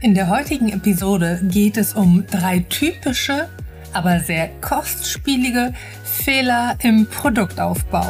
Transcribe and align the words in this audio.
In 0.00 0.14
der 0.14 0.28
heutigen 0.28 0.68
Episode 0.68 1.40
geht 1.42 1.76
es 1.76 1.92
um 1.92 2.24
drei 2.30 2.60
typische, 2.68 3.48
aber 3.92 4.20
sehr 4.20 4.48
kostspielige 4.60 5.74
Fehler 6.04 6.78
im 6.84 7.04
Produktaufbau. 7.06 8.06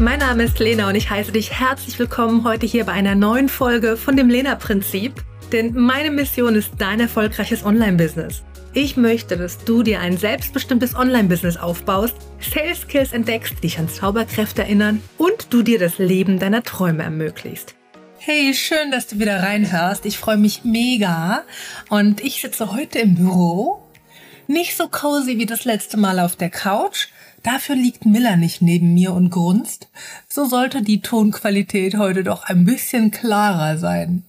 Mein 0.00 0.18
Name 0.18 0.42
ist 0.42 0.58
Lena 0.58 0.88
und 0.88 0.96
ich 0.96 1.08
heiße 1.08 1.30
dich 1.30 1.60
herzlich 1.60 1.96
willkommen 2.00 2.42
heute 2.42 2.66
hier 2.66 2.86
bei 2.86 2.92
einer 2.92 3.14
neuen 3.14 3.48
Folge 3.48 3.96
von 3.96 4.16
dem 4.16 4.28
Lena-Prinzip. 4.28 5.22
Denn 5.52 5.74
meine 5.74 6.10
Mission 6.10 6.56
ist 6.56 6.72
dein 6.76 6.98
erfolgreiches 6.98 7.64
Online-Business. 7.64 8.42
Ich 8.74 8.96
möchte, 8.96 9.36
dass 9.36 9.58
du 9.58 9.82
dir 9.82 10.00
ein 10.00 10.16
selbstbestimmtes 10.16 10.94
Online-Business 10.94 11.58
aufbaust, 11.58 12.16
Sales 12.40 12.80
Skills 12.80 13.12
entdeckst, 13.12 13.62
dich 13.62 13.78
an 13.78 13.90
Zauberkräfte 13.90 14.62
erinnern 14.62 15.02
und 15.18 15.48
du 15.50 15.62
dir 15.62 15.78
das 15.78 15.98
Leben 15.98 16.38
deiner 16.38 16.62
Träume 16.62 17.02
ermöglicht. 17.02 17.74
Hey, 18.16 18.54
schön, 18.54 18.90
dass 18.90 19.08
du 19.08 19.18
wieder 19.18 19.42
reinhörst. 19.42 20.06
Ich 20.06 20.16
freue 20.16 20.38
mich 20.38 20.64
mega. 20.64 21.42
Und 21.90 22.22
ich 22.22 22.40
sitze 22.40 22.72
heute 22.72 23.00
im 23.00 23.16
Büro. 23.16 23.82
Nicht 24.46 24.74
so 24.74 24.88
cozy 24.88 25.36
wie 25.36 25.46
das 25.46 25.66
letzte 25.66 25.98
Mal 25.98 26.18
auf 26.18 26.36
der 26.36 26.48
Couch. 26.48 27.08
Dafür 27.42 27.76
liegt 27.76 28.06
Miller 28.06 28.36
nicht 28.36 28.62
neben 28.62 28.94
mir 28.94 29.12
und 29.12 29.28
grunzt. 29.28 29.88
So 30.28 30.46
sollte 30.46 30.80
die 30.80 31.02
Tonqualität 31.02 31.98
heute 31.98 32.24
doch 32.24 32.44
ein 32.44 32.64
bisschen 32.64 33.10
klarer 33.10 33.76
sein. 33.76 34.24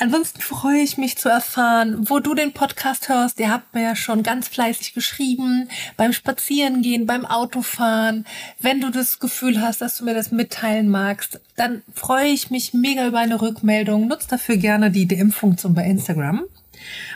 Ansonsten 0.00 0.40
freue 0.40 0.80
ich 0.80 0.96
mich 0.96 1.18
zu 1.18 1.28
erfahren, 1.28 2.08
wo 2.08 2.20
du 2.20 2.34
den 2.34 2.52
Podcast 2.52 3.08
hörst. 3.08 3.40
Ihr 3.40 3.50
habt 3.50 3.74
mir 3.74 3.82
ja 3.82 3.96
schon 3.96 4.22
ganz 4.22 4.46
fleißig 4.46 4.94
geschrieben, 4.94 5.68
beim 5.96 6.12
Spazierengehen, 6.12 7.04
beim 7.04 7.26
Autofahren. 7.26 8.24
Wenn 8.60 8.80
du 8.80 8.90
das 8.90 9.18
Gefühl 9.18 9.60
hast, 9.60 9.80
dass 9.80 9.98
du 9.98 10.04
mir 10.04 10.14
das 10.14 10.30
mitteilen 10.30 10.88
magst, 10.88 11.40
dann 11.56 11.82
freue 11.92 12.28
ich 12.28 12.48
mich 12.50 12.74
mega 12.74 13.08
über 13.08 13.18
eine 13.18 13.42
Rückmeldung. 13.42 14.06
Nutz 14.06 14.28
dafür 14.28 14.56
gerne 14.56 14.92
die 14.92 15.06
DM-Funktion 15.06 15.74
bei 15.74 15.84
Instagram. 15.84 16.44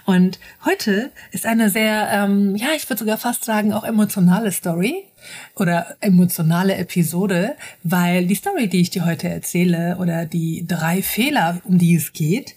Und 0.05 0.39
heute 0.65 1.11
ist 1.31 1.47
eine 1.47 1.71
sehr, 1.71 2.09
ähm, 2.13 2.57
ja, 2.57 2.69
ich 2.77 2.89
würde 2.89 3.01
sogar 3.01 3.19
fast 3.19 3.45
sagen, 3.45 3.73
auch 3.73 3.85
emotionale 3.85 4.53
Story 4.53 5.05
oder 5.55 5.97
emotionale 6.01 6.75
Episode, 6.75 7.55
weil 7.83 8.27
die 8.27 8.35
Story, 8.35 8.69
die 8.69 8.81
ich 8.81 8.91
dir 8.91 9.05
heute 9.05 9.29
erzähle 9.29 9.97
oder 9.99 10.27
die 10.27 10.67
drei 10.67 11.03
Fehler, 11.03 11.61
um 11.65 11.79
die 11.79 11.95
es 11.95 12.13
geht, 12.13 12.55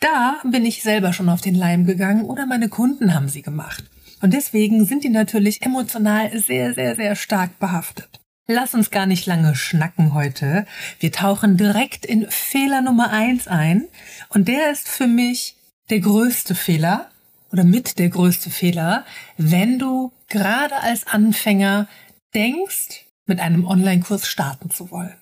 da 0.00 0.36
bin 0.44 0.64
ich 0.64 0.82
selber 0.82 1.12
schon 1.12 1.28
auf 1.28 1.40
den 1.40 1.54
Leim 1.54 1.84
gegangen 1.84 2.24
oder 2.24 2.46
meine 2.46 2.68
Kunden 2.68 3.14
haben 3.14 3.28
sie 3.28 3.42
gemacht. 3.42 3.84
Und 4.20 4.32
deswegen 4.34 4.84
sind 4.84 5.04
die 5.04 5.10
natürlich 5.10 5.62
emotional 5.62 6.36
sehr, 6.38 6.74
sehr, 6.74 6.96
sehr 6.96 7.16
stark 7.16 7.58
behaftet. 7.58 8.08
Lass 8.50 8.72
uns 8.72 8.90
gar 8.90 9.04
nicht 9.04 9.26
lange 9.26 9.54
schnacken 9.54 10.14
heute. 10.14 10.66
Wir 11.00 11.12
tauchen 11.12 11.58
direkt 11.58 12.06
in 12.06 12.26
Fehler 12.30 12.80
Nummer 12.80 13.10
eins 13.10 13.46
ein. 13.46 13.84
Und 14.30 14.48
der 14.48 14.70
ist 14.70 14.88
für 14.88 15.06
mich 15.06 15.57
der 15.90 16.00
größte 16.00 16.54
Fehler 16.54 17.10
oder 17.52 17.64
mit 17.64 17.98
der 17.98 18.08
größte 18.08 18.50
Fehler, 18.50 19.04
wenn 19.36 19.78
du 19.78 20.12
gerade 20.28 20.76
als 20.76 21.06
Anfänger 21.06 21.88
denkst, 22.34 23.06
mit 23.26 23.40
einem 23.40 23.66
Online-Kurs 23.66 24.26
starten 24.26 24.70
zu 24.70 24.90
wollen. 24.90 25.14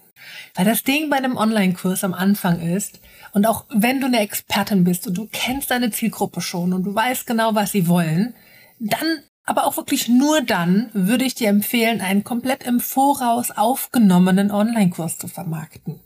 Weil 0.55 0.64
das 0.64 0.83
Ding 0.83 1.09
bei 1.11 1.17
einem 1.17 1.37
Online-Kurs 1.37 2.03
am 2.03 2.14
Anfang 2.14 2.61
ist, 2.61 3.00
und 3.33 3.47
auch 3.47 3.67
wenn 3.69 4.00
du 4.00 4.06
eine 4.06 4.20
Expertin 4.20 4.84
bist 4.84 5.06
und 5.06 5.19
du 5.19 5.28
kennst 5.31 5.70
deine 5.70 5.91
Zielgruppe 5.91 6.41
schon 6.41 6.72
und 6.72 6.84
du 6.84 6.94
weißt 6.94 7.27
genau, 7.27 7.55
was 7.55 7.72
sie 7.72 7.87
wollen, 7.87 8.34
dann 8.78 9.20
aber 9.47 9.64
auch 9.64 9.77
wirklich 9.77 10.08
nur 10.08 10.41
dann 10.41 10.91
würde 10.92 11.25
ich 11.25 11.36
dir 11.36 11.48
empfehlen, 11.48 12.00
einen 12.00 12.25
komplett 12.25 12.64
im 12.64 12.80
Voraus 12.80 13.53
aufgenommenen 13.53 14.50
Online-Kurs 14.50 15.19
zu 15.19 15.28
vermarkten. 15.28 16.00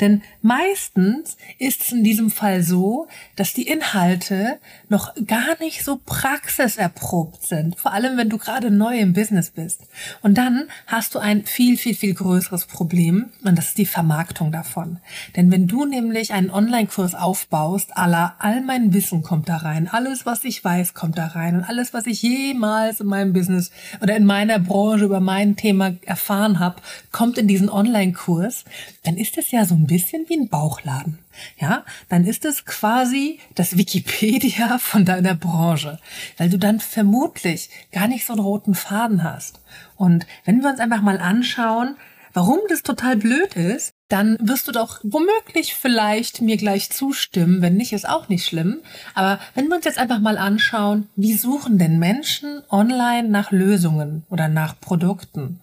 Denn 0.00 0.22
meistens 0.40 1.36
ist 1.58 1.82
es 1.82 1.92
in 1.92 2.04
diesem 2.04 2.30
Fall 2.30 2.62
so, 2.62 3.06
dass 3.36 3.52
die 3.52 3.68
Inhalte 3.68 4.58
noch 4.88 5.14
gar 5.26 5.58
nicht 5.60 5.84
so 5.84 6.00
praxiserprobt 6.06 7.42
sind. 7.42 7.78
Vor 7.78 7.92
allem, 7.92 8.16
wenn 8.16 8.30
du 8.30 8.38
gerade 8.38 8.70
neu 8.70 8.98
im 8.98 9.12
Business 9.12 9.50
bist. 9.50 9.82
Und 10.22 10.38
dann 10.38 10.68
hast 10.86 11.14
du 11.14 11.18
ein 11.18 11.44
viel, 11.44 11.76
viel, 11.76 11.94
viel 11.94 12.14
größeres 12.14 12.64
Problem. 12.64 13.26
Und 13.44 13.58
das 13.58 13.68
ist 13.68 13.78
die 13.78 13.86
Vermarktung 13.86 14.52
davon. 14.52 15.00
Denn 15.34 15.50
wenn 15.50 15.66
du 15.66 15.84
nämlich 15.84 16.32
einen 16.32 16.50
Online-Kurs 16.50 17.14
aufbaust, 17.14 17.94
aller 17.96 18.36
all 18.38 18.62
mein 18.62 18.94
Wissen 18.94 19.22
kommt 19.22 19.50
da 19.50 19.58
rein, 19.58 19.88
alles, 19.88 20.24
was 20.24 20.44
ich 20.44 20.64
weiß, 20.64 20.94
kommt 20.94 21.18
da 21.18 21.26
rein 21.26 21.56
und 21.56 21.64
alles, 21.64 21.92
was 21.92 22.06
ich 22.06 22.22
jemals 22.22 22.85
in 23.00 23.06
meinem 23.06 23.32
Business 23.32 23.70
oder 24.00 24.16
in 24.16 24.24
meiner 24.24 24.58
Branche 24.58 25.04
über 25.04 25.20
mein 25.20 25.56
Thema 25.56 25.94
erfahren 26.04 26.58
habe, 26.58 26.80
kommt 27.12 27.38
in 27.38 27.48
diesen 27.48 27.68
Online-Kurs, 27.68 28.64
dann 29.04 29.16
ist 29.16 29.38
es 29.38 29.50
ja 29.50 29.64
so 29.64 29.74
ein 29.74 29.86
bisschen 29.86 30.28
wie 30.28 30.38
ein 30.38 30.48
Bauchladen. 30.48 31.18
Ja, 31.58 31.84
dann 32.08 32.24
ist 32.24 32.44
es 32.44 32.64
quasi 32.64 33.40
das 33.54 33.76
Wikipedia 33.76 34.78
von 34.80 35.04
deiner 35.04 35.34
Branche, 35.34 35.98
weil 36.38 36.48
du 36.48 36.58
dann 36.58 36.80
vermutlich 36.80 37.70
gar 37.92 38.08
nicht 38.08 38.26
so 38.26 38.32
einen 38.32 38.42
roten 38.42 38.74
Faden 38.74 39.22
hast. 39.22 39.60
Und 39.96 40.26
wenn 40.44 40.62
wir 40.62 40.70
uns 40.70 40.80
einfach 40.80 41.02
mal 41.02 41.18
anschauen, 41.18 41.96
warum 42.32 42.58
das 42.68 42.82
total 42.82 43.16
blöd 43.16 43.54
ist, 43.54 43.95
dann 44.08 44.36
wirst 44.40 44.68
du 44.68 44.72
doch 44.72 45.00
womöglich 45.02 45.74
vielleicht 45.74 46.40
mir 46.40 46.56
gleich 46.56 46.90
zustimmen. 46.90 47.62
Wenn 47.62 47.76
nicht, 47.76 47.92
ist 47.92 48.08
auch 48.08 48.28
nicht 48.28 48.46
schlimm. 48.46 48.78
Aber 49.14 49.40
wenn 49.54 49.68
wir 49.68 49.76
uns 49.76 49.84
jetzt 49.84 49.98
einfach 49.98 50.20
mal 50.20 50.38
anschauen, 50.38 51.08
wie 51.16 51.34
suchen 51.34 51.78
denn 51.78 51.98
Menschen 51.98 52.62
online 52.70 53.28
nach 53.28 53.50
Lösungen 53.50 54.24
oder 54.28 54.48
nach 54.48 54.78
Produkten? 54.80 55.60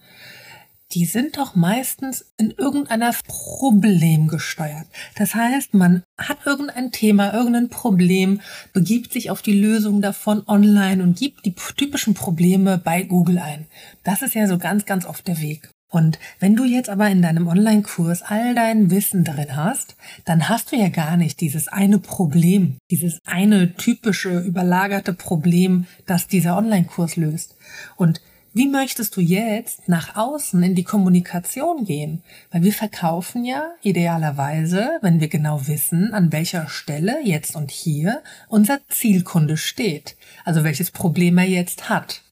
die 0.94 1.06
sind 1.06 1.36
doch 1.38 1.56
meistens 1.56 2.24
in 2.36 2.52
irgendeiner 2.52 3.12
Problem 3.26 4.28
gesteuert. 4.28 4.86
Das 5.16 5.34
heißt, 5.34 5.74
man 5.74 6.04
hat 6.16 6.38
irgendein 6.46 6.92
Thema, 6.92 7.34
irgendein 7.34 7.68
Problem, 7.68 8.40
begibt 8.72 9.12
sich 9.12 9.30
auf 9.30 9.42
die 9.42 9.58
Lösung 9.58 10.00
davon 10.00 10.44
online 10.46 11.02
und 11.02 11.18
gibt 11.18 11.44
die 11.44 11.54
typischen 11.54 12.14
Probleme 12.14 12.78
bei 12.78 13.02
Google 13.02 13.38
ein. 13.38 13.66
Das 14.04 14.22
ist 14.22 14.34
ja 14.34 14.46
so 14.46 14.58
ganz, 14.58 14.86
ganz 14.86 15.04
oft 15.04 15.26
der 15.26 15.40
Weg. 15.40 15.73
Und 15.94 16.18
wenn 16.40 16.56
du 16.56 16.64
jetzt 16.64 16.90
aber 16.90 17.08
in 17.08 17.22
deinem 17.22 17.46
Online-Kurs 17.46 18.22
all 18.22 18.56
dein 18.56 18.90
Wissen 18.90 19.22
drin 19.22 19.54
hast, 19.54 19.94
dann 20.24 20.48
hast 20.48 20.72
du 20.72 20.76
ja 20.76 20.88
gar 20.88 21.16
nicht 21.16 21.40
dieses 21.40 21.68
eine 21.68 22.00
Problem, 22.00 22.78
dieses 22.90 23.20
eine 23.24 23.76
typische 23.76 24.40
überlagerte 24.40 25.12
Problem, 25.12 25.86
das 26.04 26.26
dieser 26.26 26.56
Online-Kurs 26.56 27.14
löst. 27.14 27.54
Und 27.94 28.20
wie 28.52 28.66
möchtest 28.66 29.16
du 29.16 29.20
jetzt 29.20 29.88
nach 29.88 30.16
außen 30.16 30.60
in 30.64 30.74
die 30.74 30.82
Kommunikation 30.82 31.84
gehen? 31.84 32.22
Weil 32.50 32.64
wir 32.64 32.72
verkaufen 32.72 33.44
ja 33.44 33.70
idealerweise, 33.82 34.98
wenn 35.00 35.20
wir 35.20 35.28
genau 35.28 35.68
wissen, 35.68 36.12
an 36.12 36.32
welcher 36.32 36.68
Stelle 36.68 37.18
jetzt 37.22 37.54
und 37.54 37.70
hier 37.70 38.20
unser 38.48 38.80
Zielkunde 38.88 39.56
steht. 39.56 40.16
Also 40.44 40.64
welches 40.64 40.90
Problem 40.90 41.38
er 41.38 41.46
jetzt 41.46 41.88
hat. 41.88 42.23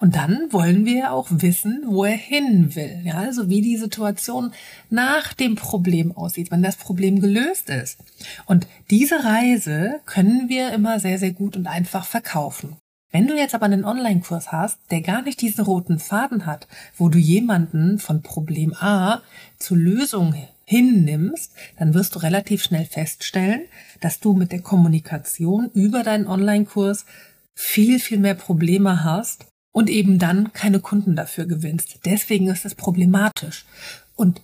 Und 0.00 0.16
dann 0.16 0.52
wollen 0.52 0.84
wir 0.84 1.12
auch 1.12 1.28
wissen, 1.30 1.82
wo 1.86 2.04
er 2.04 2.16
hin 2.16 2.74
will. 2.74 3.00
Ja, 3.04 3.14
also 3.14 3.48
wie 3.48 3.62
die 3.62 3.76
Situation 3.76 4.52
nach 4.90 5.32
dem 5.32 5.54
Problem 5.54 6.16
aussieht, 6.16 6.50
wenn 6.50 6.62
das 6.62 6.76
Problem 6.76 7.20
gelöst 7.20 7.70
ist. 7.70 7.98
Und 8.46 8.66
diese 8.90 9.24
Reise 9.24 10.00
können 10.06 10.48
wir 10.48 10.72
immer 10.72 11.00
sehr, 11.00 11.18
sehr 11.18 11.32
gut 11.32 11.56
und 11.56 11.66
einfach 11.66 12.04
verkaufen. 12.04 12.76
Wenn 13.12 13.28
du 13.28 13.36
jetzt 13.36 13.54
aber 13.54 13.66
einen 13.66 13.84
Online-Kurs 13.84 14.52
hast, 14.52 14.78
der 14.90 15.00
gar 15.00 15.22
nicht 15.22 15.40
diesen 15.40 15.64
roten 15.64 15.98
Faden 15.98 16.44
hat, 16.44 16.66
wo 16.96 17.08
du 17.08 17.18
jemanden 17.18 17.98
von 17.98 18.20
Problem 18.20 18.74
A 18.74 19.22
zur 19.58 19.78
Lösung 19.78 20.34
hinnimmst, 20.64 21.52
dann 21.78 21.94
wirst 21.94 22.14
du 22.14 22.18
relativ 22.18 22.62
schnell 22.62 22.84
feststellen, 22.84 23.62
dass 24.00 24.20
du 24.20 24.34
mit 24.34 24.52
der 24.52 24.60
Kommunikation 24.60 25.70
über 25.72 26.02
deinen 26.02 26.26
Online-Kurs 26.26 27.06
viel, 27.54 28.00
viel 28.00 28.18
mehr 28.18 28.34
Probleme 28.34 29.04
hast 29.04 29.46
und 29.76 29.90
eben 29.90 30.18
dann 30.18 30.54
keine 30.54 30.80
Kunden 30.80 31.16
dafür 31.16 31.44
gewinnst. 31.44 31.98
Deswegen 32.06 32.46
ist 32.46 32.64
es 32.64 32.74
problematisch. 32.74 33.66
Und 34.14 34.40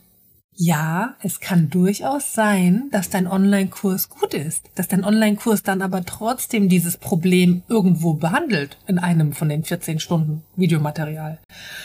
ja, 0.55 1.17
es 1.23 1.41
kann 1.41 1.71
durchaus 1.71 2.35
sein, 2.35 2.91
dass 2.93 3.09
dein 3.09 3.27
Online-Kurs 3.27 4.11
gut 4.11 4.35
ist, 4.35 4.69
dass 4.75 4.89
dein 4.89 5.05
Online-Kurs 5.05 5.63
dann 5.63 5.81
aber 5.81 6.05
trotzdem 6.05 6.69
dieses 6.69 6.99
Problem 6.99 7.63
irgendwo 7.69 8.13
behandelt 8.13 8.77
in 8.87 8.99
einem 8.99 9.33
von 9.33 9.49
den 9.49 9.65
14 9.65 10.01
Stunden 10.01 10.43
Videomaterial. 10.55 11.39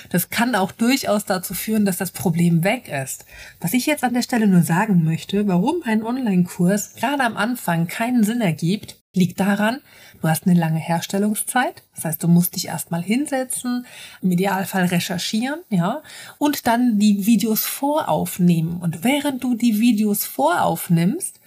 Das 0.09 0.29
kann 0.29 0.53
auch 0.53 0.73
durchaus 0.73 1.23
dazu 1.23 1.53
führen, 1.53 1.85
dass 1.85 1.95
das 1.95 2.11
Problem 2.11 2.65
weg 2.65 2.89
ist. 2.89 3.23
Was 3.61 3.73
ich 3.73 3.85
jetzt 3.85 4.03
an 4.03 4.13
der 4.13 4.23
Stelle 4.23 4.47
nur 4.47 4.63
sagen 4.63 5.05
möchte, 5.05 5.47
warum 5.47 5.83
ein 5.85 6.03
Online-Kurs 6.03 6.95
gerade 6.95 7.23
am 7.23 7.37
Anfang 7.37 7.87
keinen 7.87 8.25
Sinn 8.25 8.41
ergibt, 8.41 8.97
liegt 9.17 9.39
daran, 9.39 9.81
du 10.21 10.29
hast 10.29 10.47
eine 10.47 10.57
lange 10.57 10.79
Herstellungszeit. 10.79 11.83
Das 11.95 12.05
heißt, 12.05 12.23
du 12.23 12.29
musst 12.29 12.55
dich 12.55 12.67
erstmal 12.67 13.03
hinsetzen, 13.03 13.85
im 14.21 14.31
Idealfall 14.31 14.85
recherchieren, 14.85 15.59
ja, 15.69 16.01
und 16.37 16.67
dann 16.67 16.99
die 16.99 17.25
Videos 17.25 17.65
voraufnehmen. 17.65 18.77
Und 18.77 19.03
während 19.03 19.43
du 19.43 19.55
die 19.55 19.79
Videos 19.79 20.25
voraufnimmst, 20.25 21.39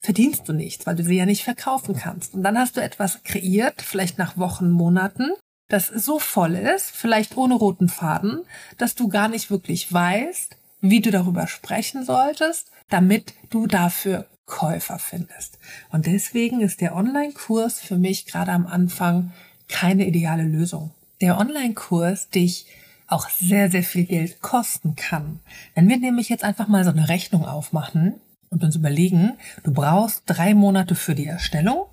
verdienst 0.00 0.48
du 0.48 0.52
nichts, 0.52 0.86
weil 0.86 0.96
du 0.96 1.02
sie 1.02 1.16
ja 1.16 1.26
nicht 1.26 1.44
verkaufen 1.44 1.96
kannst. 1.96 2.34
Und 2.34 2.42
dann 2.42 2.56
hast 2.56 2.76
du 2.76 2.80
etwas 2.80 3.22
kreiert, 3.24 3.82
vielleicht 3.82 4.18
nach 4.18 4.38
Wochen, 4.38 4.70
Monaten, 4.70 5.32
das 5.68 5.88
so 5.88 6.18
voll 6.18 6.54
ist, 6.54 6.92
vielleicht 6.92 7.36
ohne 7.36 7.54
roten 7.54 7.88
Faden, 7.88 8.42
dass 8.78 8.94
du 8.94 9.08
gar 9.08 9.28
nicht 9.28 9.50
wirklich 9.50 9.92
weißt, 9.92 10.56
wie 10.80 11.00
du 11.00 11.10
darüber 11.10 11.46
sprechen 11.46 12.04
solltest, 12.04 12.70
damit 12.88 13.34
du 13.50 13.66
dafür 13.66 14.26
Käufer 14.46 14.98
findest. 14.98 15.58
Und 15.90 16.06
deswegen 16.06 16.60
ist 16.60 16.80
der 16.80 16.94
Online-Kurs 16.94 17.80
für 17.80 17.98
mich 17.98 18.26
gerade 18.26 18.52
am 18.52 18.66
Anfang 18.66 19.32
keine 19.68 20.06
ideale 20.06 20.44
Lösung. 20.44 20.92
Der 21.20 21.38
Online-Kurs 21.38 22.30
dich 22.30 22.66
auch 23.08 23.28
sehr, 23.28 23.70
sehr 23.70 23.82
viel 23.82 24.04
Geld 24.04 24.40
kosten 24.42 24.96
kann. 24.96 25.40
Wenn 25.74 25.88
wir 25.88 25.98
nämlich 25.98 26.28
jetzt 26.28 26.44
einfach 26.44 26.68
mal 26.68 26.84
so 26.84 26.90
eine 26.90 27.08
Rechnung 27.08 27.44
aufmachen 27.44 28.14
und 28.50 28.64
uns 28.64 28.76
überlegen, 28.76 29.34
du 29.64 29.72
brauchst 29.72 30.22
drei 30.26 30.54
Monate 30.54 30.94
für 30.94 31.14
die 31.14 31.26
Erstellung 31.26 31.86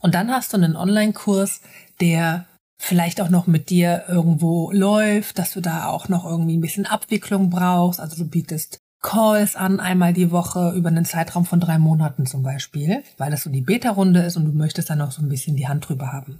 und 0.00 0.14
dann 0.14 0.30
hast 0.30 0.52
du 0.52 0.56
einen 0.56 0.76
Online-Kurs, 0.76 1.60
der 2.00 2.46
vielleicht 2.82 3.20
auch 3.20 3.28
noch 3.28 3.46
mit 3.46 3.68
dir 3.68 4.04
irgendwo 4.08 4.72
läuft, 4.72 5.38
dass 5.38 5.52
du 5.52 5.60
da 5.60 5.86
auch 5.88 6.08
noch 6.08 6.24
irgendwie 6.24 6.56
ein 6.56 6.62
bisschen 6.62 6.86
Abwicklung 6.86 7.50
brauchst. 7.50 8.00
Also 8.00 8.16
du 8.16 8.28
bietest 8.28 8.78
Calls 9.02 9.54
an, 9.54 9.80
einmal 9.80 10.14
die 10.14 10.30
Woche 10.30 10.72
über 10.74 10.88
einen 10.88 11.04
Zeitraum 11.04 11.44
von 11.44 11.60
drei 11.60 11.78
Monaten 11.78 12.24
zum 12.24 12.42
Beispiel, 12.42 13.02
weil 13.18 13.30
das 13.30 13.42
so 13.42 13.50
die 13.50 13.60
Beta-Runde 13.60 14.22
ist 14.22 14.38
und 14.38 14.46
du 14.46 14.52
möchtest 14.52 14.88
dann 14.88 15.02
auch 15.02 15.10
so 15.10 15.20
ein 15.20 15.28
bisschen 15.28 15.56
die 15.56 15.68
Hand 15.68 15.88
drüber 15.88 16.10
haben. 16.10 16.38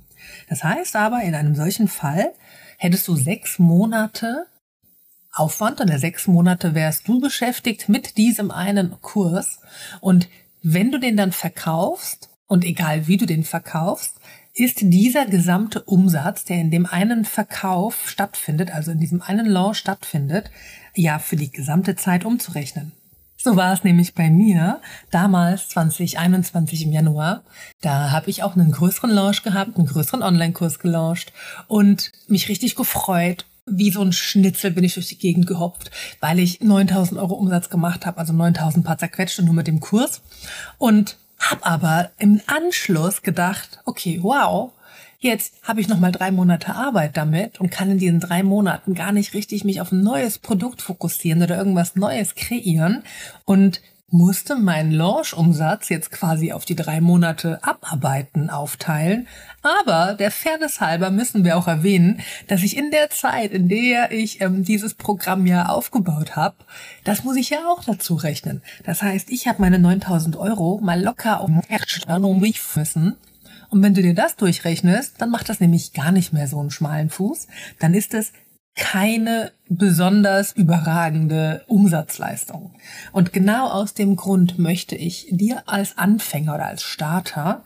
Das 0.48 0.64
heißt 0.64 0.96
aber, 0.96 1.22
in 1.22 1.34
einem 1.34 1.54
solchen 1.54 1.88
Fall 1.88 2.32
hättest 2.78 3.06
du 3.06 3.16
sechs 3.16 3.58
Monate 3.58 4.46
Aufwand 5.32 5.80
oder 5.80 5.98
sechs 5.98 6.26
Monate 6.26 6.74
wärst 6.74 7.06
du 7.06 7.20
beschäftigt 7.20 7.88
mit 7.88 8.16
diesem 8.16 8.50
einen 8.50 9.00
Kurs 9.02 9.60
und 10.00 10.28
wenn 10.62 10.90
du 10.90 10.98
den 10.98 11.16
dann 11.16 11.32
verkaufst 11.32 12.30
und 12.46 12.64
egal 12.64 13.06
wie 13.06 13.16
du 13.16 13.26
den 13.26 13.44
verkaufst, 13.44 14.16
ist 14.60 14.78
dieser 14.80 15.26
gesamte 15.26 15.82
Umsatz, 15.82 16.44
der 16.44 16.58
in 16.58 16.70
dem 16.70 16.86
einen 16.86 17.24
Verkauf 17.24 18.08
stattfindet, 18.08 18.72
also 18.74 18.90
in 18.90 18.98
diesem 18.98 19.22
einen 19.22 19.46
Launch 19.46 19.78
stattfindet, 19.78 20.50
ja 20.94 21.18
für 21.18 21.36
die 21.36 21.50
gesamte 21.50 21.96
Zeit 21.96 22.24
umzurechnen. 22.24 22.92
So 23.42 23.56
war 23.56 23.72
es 23.72 23.84
nämlich 23.84 24.14
bei 24.14 24.28
mir 24.28 24.80
damals 25.10 25.70
2021 25.70 26.84
im 26.84 26.92
Januar. 26.92 27.42
Da 27.80 28.10
habe 28.10 28.28
ich 28.28 28.42
auch 28.42 28.54
einen 28.54 28.70
größeren 28.70 29.10
Launch 29.10 29.42
gehabt, 29.42 29.78
einen 29.78 29.86
größeren 29.86 30.22
Online-Kurs 30.22 30.78
gelauncht 30.78 31.32
und 31.66 32.12
mich 32.28 32.50
richtig 32.50 32.76
gefreut. 32.76 33.46
Wie 33.64 33.90
so 33.90 34.02
ein 34.02 34.12
Schnitzel 34.12 34.72
bin 34.72 34.84
ich 34.84 34.94
durch 34.94 35.08
die 35.08 35.18
Gegend 35.18 35.46
gehopft, 35.46 35.90
weil 36.20 36.38
ich 36.38 36.60
9000 36.60 37.18
Euro 37.18 37.34
Umsatz 37.34 37.70
gemacht 37.70 38.04
habe, 38.04 38.18
also 38.18 38.34
9000 38.34 38.84
paar 38.84 38.98
zerquetschte 38.98 39.42
nur 39.42 39.54
mit 39.54 39.66
dem 39.66 39.80
Kurs. 39.80 40.20
Und 40.76 41.16
hab 41.40 41.66
aber 41.66 42.10
im 42.18 42.40
Anschluss 42.46 43.22
gedacht, 43.22 43.80
okay, 43.86 44.20
wow, 44.22 44.72
jetzt 45.18 45.54
habe 45.62 45.80
ich 45.80 45.88
noch 45.88 45.98
mal 45.98 46.12
drei 46.12 46.30
Monate 46.30 46.74
Arbeit 46.74 47.16
damit 47.16 47.60
und 47.60 47.70
kann 47.70 47.90
in 47.90 47.98
diesen 47.98 48.20
drei 48.20 48.42
Monaten 48.42 48.94
gar 48.94 49.12
nicht 49.12 49.34
richtig 49.34 49.64
mich 49.64 49.80
auf 49.80 49.90
ein 49.90 50.02
neues 50.02 50.38
Produkt 50.38 50.82
fokussieren 50.82 51.42
oder 51.42 51.56
irgendwas 51.56 51.96
Neues 51.96 52.34
kreieren. 52.34 53.02
Und 53.44 53.80
musste 54.10 54.56
meinen 54.56 54.92
Launch-Umsatz 54.92 55.88
jetzt 55.88 56.10
quasi 56.10 56.52
auf 56.52 56.64
die 56.64 56.74
drei 56.74 57.00
Monate 57.00 57.62
abarbeiten, 57.62 58.50
aufteilen. 58.50 59.28
Aber 59.62 60.14
der 60.14 60.30
Fairness 60.30 60.80
halber 60.80 61.10
müssen 61.10 61.44
wir 61.44 61.56
auch 61.56 61.68
erwähnen, 61.68 62.20
dass 62.48 62.62
ich 62.62 62.76
in 62.76 62.90
der 62.90 63.10
Zeit, 63.10 63.52
in 63.52 63.68
der 63.68 64.10
ich 64.12 64.40
ähm, 64.40 64.64
dieses 64.64 64.94
Programm 64.94 65.46
ja 65.46 65.66
aufgebaut 65.66 66.36
habe, 66.36 66.56
das 67.04 67.24
muss 67.24 67.36
ich 67.36 67.50
ja 67.50 67.58
auch 67.68 67.84
dazu 67.84 68.14
rechnen. 68.14 68.62
Das 68.84 69.02
heißt, 69.02 69.30
ich 69.30 69.46
habe 69.46 69.62
meine 69.62 69.78
9000 69.78 70.36
Euro 70.36 70.80
mal 70.82 71.00
locker 71.00 71.40
auf 71.40 71.48
mich 71.48 72.60
müssen. 72.76 73.16
Und 73.70 73.82
wenn 73.82 73.94
du 73.94 74.02
dir 74.02 74.14
das 74.14 74.36
durchrechnest, 74.36 75.14
dann 75.18 75.30
macht 75.30 75.48
das 75.48 75.60
nämlich 75.60 75.92
gar 75.92 76.10
nicht 76.10 76.32
mehr 76.32 76.48
so 76.48 76.58
einen 76.58 76.70
schmalen 76.70 77.08
Fuß. 77.08 77.46
Dann 77.78 77.94
ist 77.94 78.14
es 78.14 78.32
keine 78.80 79.52
besonders 79.68 80.52
überragende 80.52 81.62
Umsatzleistung. 81.68 82.72
Und 83.12 83.32
genau 83.32 83.68
aus 83.68 83.94
dem 83.94 84.16
Grund 84.16 84.58
möchte 84.58 84.96
ich 84.96 85.28
dir 85.30 85.62
als 85.66 85.96
Anfänger 85.98 86.54
oder 86.54 86.66
als 86.66 86.82
Starter 86.82 87.62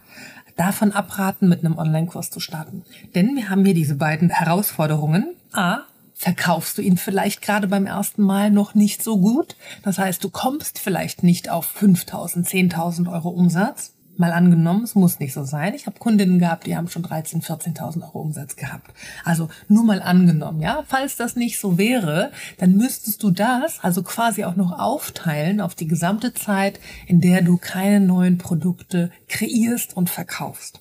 davon 0.56 0.92
abraten, 0.92 1.48
mit 1.48 1.64
einem 1.64 1.78
Online-Kurs 1.78 2.30
zu 2.30 2.40
starten. 2.40 2.82
Denn 3.14 3.36
wir 3.36 3.48
haben 3.48 3.64
hier 3.64 3.74
diese 3.74 3.94
beiden 3.94 4.28
Herausforderungen. 4.28 5.34
A, 5.52 5.78
verkaufst 6.14 6.78
du 6.78 6.82
ihn 6.82 6.96
vielleicht 6.96 7.42
gerade 7.42 7.68
beim 7.68 7.86
ersten 7.86 8.22
Mal 8.22 8.50
noch 8.50 8.74
nicht 8.74 9.02
so 9.02 9.18
gut. 9.18 9.56
Das 9.82 9.98
heißt, 9.98 10.22
du 10.22 10.30
kommst 10.30 10.80
vielleicht 10.80 11.22
nicht 11.22 11.48
auf 11.48 11.74
5.000, 11.80 12.44
10.000 12.44 13.10
Euro 13.10 13.30
Umsatz 13.30 13.93
mal 14.18 14.32
angenommen, 14.32 14.84
es 14.84 14.94
muss 14.94 15.18
nicht 15.18 15.32
so 15.32 15.44
sein. 15.44 15.74
Ich 15.74 15.86
habe 15.86 15.98
Kundinnen 15.98 16.38
gehabt, 16.38 16.66
die 16.66 16.76
haben 16.76 16.88
schon 16.88 17.04
13.000, 17.04 17.44
14.000 17.44 18.02
Euro 18.02 18.20
Umsatz 18.20 18.56
gehabt. 18.56 18.92
Also 19.24 19.48
nur 19.68 19.84
mal 19.84 20.02
angenommen, 20.02 20.60
ja. 20.60 20.84
Falls 20.86 21.16
das 21.16 21.36
nicht 21.36 21.58
so 21.58 21.78
wäre, 21.78 22.30
dann 22.58 22.76
müsstest 22.76 23.22
du 23.22 23.30
das 23.30 23.80
also 23.80 24.02
quasi 24.02 24.44
auch 24.44 24.56
noch 24.56 24.78
aufteilen 24.78 25.60
auf 25.60 25.74
die 25.74 25.88
gesamte 25.88 26.34
Zeit, 26.34 26.80
in 27.06 27.20
der 27.20 27.42
du 27.42 27.56
keine 27.56 28.00
neuen 28.00 28.38
Produkte 28.38 29.10
kreierst 29.28 29.96
und 29.96 30.10
verkaufst. 30.10 30.80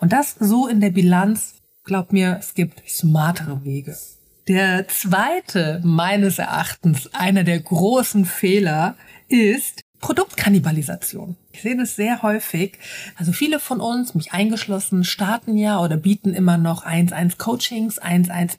Und 0.00 0.12
das 0.12 0.36
so 0.38 0.66
in 0.66 0.80
der 0.80 0.90
Bilanz, 0.90 1.54
glaub 1.84 2.12
mir, 2.12 2.36
es 2.38 2.54
gibt 2.54 2.82
smartere 2.88 3.64
Wege. 3.64 3.96
Der 4.48 4.88
zweite, 4.88 5.80
meines 5.84 6.38
Erachtens, 6.38 7.12
einer 7.12 7.44
der 7.44 7.60
großen 7.60 8.24
Fehler 8.24 8.96
ist, 9.28 9.82
Produktkannibalisation. 10.00 11.36
Ich 11.52 11.62
sehe 11.62 11.76
das 11.76 11.96
sehr 11.96 12.22
häufig. 12.22 12.78
Also 13.16 13.32
viele 13.32 13.58
von 13.58 13.80
uns, 13.80 14.14
mich 14.14 14.32
eingeschlossen, 14.32 15.02
starten 15.02 15.56
ja 15.56 15.80
oder 15.80 15.96
bieten 15.96 16.34
immer 16.34 16.56
noch 16.56 16.86
1-1 16.86 17.36
Coachings, 17.38 18.00
1-1 18.00 18.58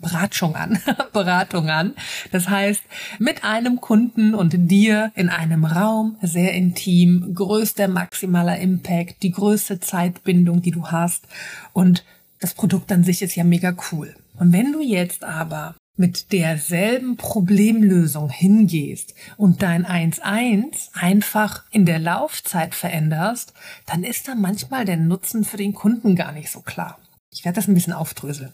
Beratung 0.00 0.54
an, 0.54 0.78
Beratung 1.12 1.68
an. 1.68 1.94
Das 2.30 2.48
heißt, 2.48 2.82
mit 3.18 3.44
einem 3.44 3.80
Kunden 3.80 4.34
und 4.34 4.52
dir 4.70 5.10
in 5.16 5.28
einem 5.28 5.64
Raum, 5.64 6.16
sehr 6.22 6.52
intim, 6.52 7.34
größter 7.34 7.88
maximaler 7.88 8.58
Impact, 8.58 9.22
die 9.22 9.32
größte 9.32 9.80
Zeitbindung, 9.80 10.62
die 10.62 10.70
du 10.70 10.86
hast 10.86 11.26
und 11.72 12.04
das 12.38 12.54
Produkt 12.54 12.90
an 12.92 13.04
sich 13.04 13.22
ist 13.22 13.36
ja 13.36 13.44
mega 13.44 13.74
cool. 13.90 14.14
Und 14.38 14.52
wenn 14.52 14.72
du 14.72 14.80
jetzt 14.80 15.24
aber 15.24 15.74
mit 15.96 16.32
derselben 16.32 17.16
Problemlösung 17.16 18.30
hingehst 18.30 19.14
und 19.36 19.62
dein 19.62 19.86
1.1 19.86 20.88
einfach 20.94 21.64
in 21.70 21.84
der 21.86 21.98
Laufzeit 21.98 22.74
veränderst, 22.74 23.52
dann 23.86 24.02
ist 24.02 24.28
da 24.28 24.34
manchmal 24.34 24.84
der 24.84 24.96
Nutzen 24.96 25.44
für 25.44 25.56
den 25.56 25.74
Kunden 25.74 26.16
gar 26.16 26.32
nicht 26.32 26.50
so 26.50 26.60
klar. 26.60 26.98
Ich 27.30 27.44
werde 27.44 27.56
das 27.56 27.68
ein 27.68 27.74
bisschen 27.74 27.92
aufdröseln. 27.92 28.52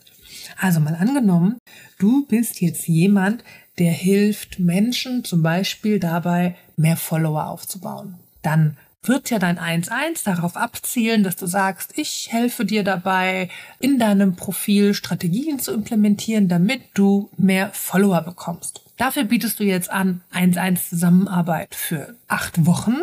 Also 0.61 0.81
mal 0.81 0.95
angenommen, 0.95 1.59
du 1.99 2.27
bist 2.27 2.61
jetzt 2.61 2.87
jemand, 2.87 3.45
der 3.79 3.93
hilft 3.93 4.59
Menschen 4.59 5.25
zum 5.25 5.43
Beispiel 5.43 5.99
dabei, 6.01 6.57
mehr 6.77 6.97
Follower 6.97 7.47
aufzubauen. 7.47 8.17
Dann 8.43 8.77
wird 9.03 9.31
ja 9.31 9.39
dein 9.39 9.59
1.1 9.59 10.25
darauf 10.25 10.57
abzielen, 10.57 11.23
dass 11.23 11.37
du 11.37 11.47
sagst, 11.47 11.97
ich 11.97 12.29
helfe 12.31 12.65
dir 12.65 12.85
dabei, 12.85 13.49
in 13.79 13.99
deinem 13.99 14.37
Profil 14.37 14.95
Strategien 14.95 15.59
zu 15.59 15.73
implementieren, 15.73 16.49
damit 16.49 16.83
du 16.95 17.31
mehr 17.37 17.71
Follower 17.73 18.23
bekommst. 18.23 18.83
Dafür 18.97 19.25
bietest 19.25 19.61
du 19.61 19.65
jetzt 19.65 19.91
an 19.91 20.23
1.1 20.35 20.89
Zusammenarbeit 20.89 21.75
für 21.75 22.17
acht 22.27 22.67
Wochen 22.67 22.97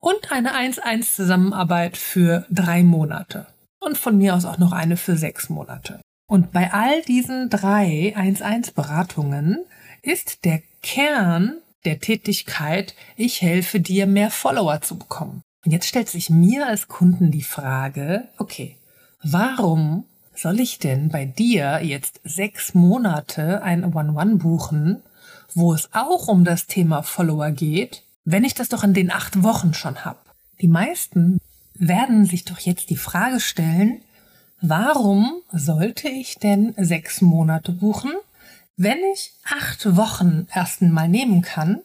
und 0.00 0.32
eine 0.32 0.54
1.1 0.54 1.14
Zusammenarbeit 1.14 1.96
für 1.96 2.44
drei 2.50 2.82
Monate. 2.82 3.46
Und 3.78 3.98
von 3.98 4.18
mir 4.18 4.34
aus 4.34 4.44
auch 4.44 4.58
noch 4.58 4.72
eine 4.72 4.96
für 4.96 5.16
sechs 5.16 5.48
Monate. 5.48 6.00
Und 6.28 6.52
bei 6.52 6.72
all 6.72 7.02
diesen 7.02 7.50
drei 7.50 8.14
1.1 8.16 8.74
Beratungen 8.74 9.58
ist 10.02 10.44
der 10.44 10.62
Kern 10.82 11.58
der 11.84 12.00
Tätigkeit, 12.00 12.94
ich 13.16 13.42
helfe 13.42 13.80
dir, 13.80 14.06
mehr 14.06 14.30
Follower 14.30 14.80
zu 14.80 14.96
bekommen. 14.96 15.42
Und 15.64 15.72
jetzt 15.72 15.86
stellt 15.86 16.08
sich 16.08 16.30
mir 16.30 16.66
als 16.66 16.88
Kunden 16.88 17.30
die 17.30 17.42
Frage, 17.42 18.28
okay, 18.38 18.76
warum 19.22 20.04
soll 20.34 20.60
ich 20.60 20.78
denn 20.78 21.08
bei 21.08 21.24
dir 21.24 21.80
jetzt 21.82 22.20
sechs 22.24 22.74
Monate 22.74 23.62
ein 23.62 23.84
One-One 23.84 24.36
buchen, 24.36 25.02
wo 25.54 25.74
es 25.74 25.90
auch 25.92 26.28
um 26.28 26.44
das 26.44 26.66
Thema 26.66 27.02
Follower 27.02 27.50
geht, 27.50 28.02
wenn 28.24 28.44
ich 28.44 28.54
das 28.54 28.68
doch 28.68 28.82
in 28.82 28.94
den 28.94 29.12
acht 29.12 29.42
Wochen 29.42 29.74
schon 29.74 30.04
habe? 30.04 30.18
Die 30.60 30.68
meisten 30.68 31.38
werden 31.74 32.24
sich 32.24 32.44
doch 32.44 32.58
jetzt 32.58 32.90
die 32.90 32.96
Frage 32.96 33.40
stellen, 33.40 34.00
warum 34.60 35.42
sollte 35.52 36.08
ich 36.08 36.38
denn 36.38 36.74
sechs 36.76 37.20
Monate 37.20 37.72
buchen, 37.72 38.12
wenn 38.76 38.98
ich 39.12 39.32
acht 39.44 39.96
Wochen 39.96 40.46
erst 40.54 40.82
einmal 40.82 41.08
nehmen 41.08 41.42
kann 41.42 41.80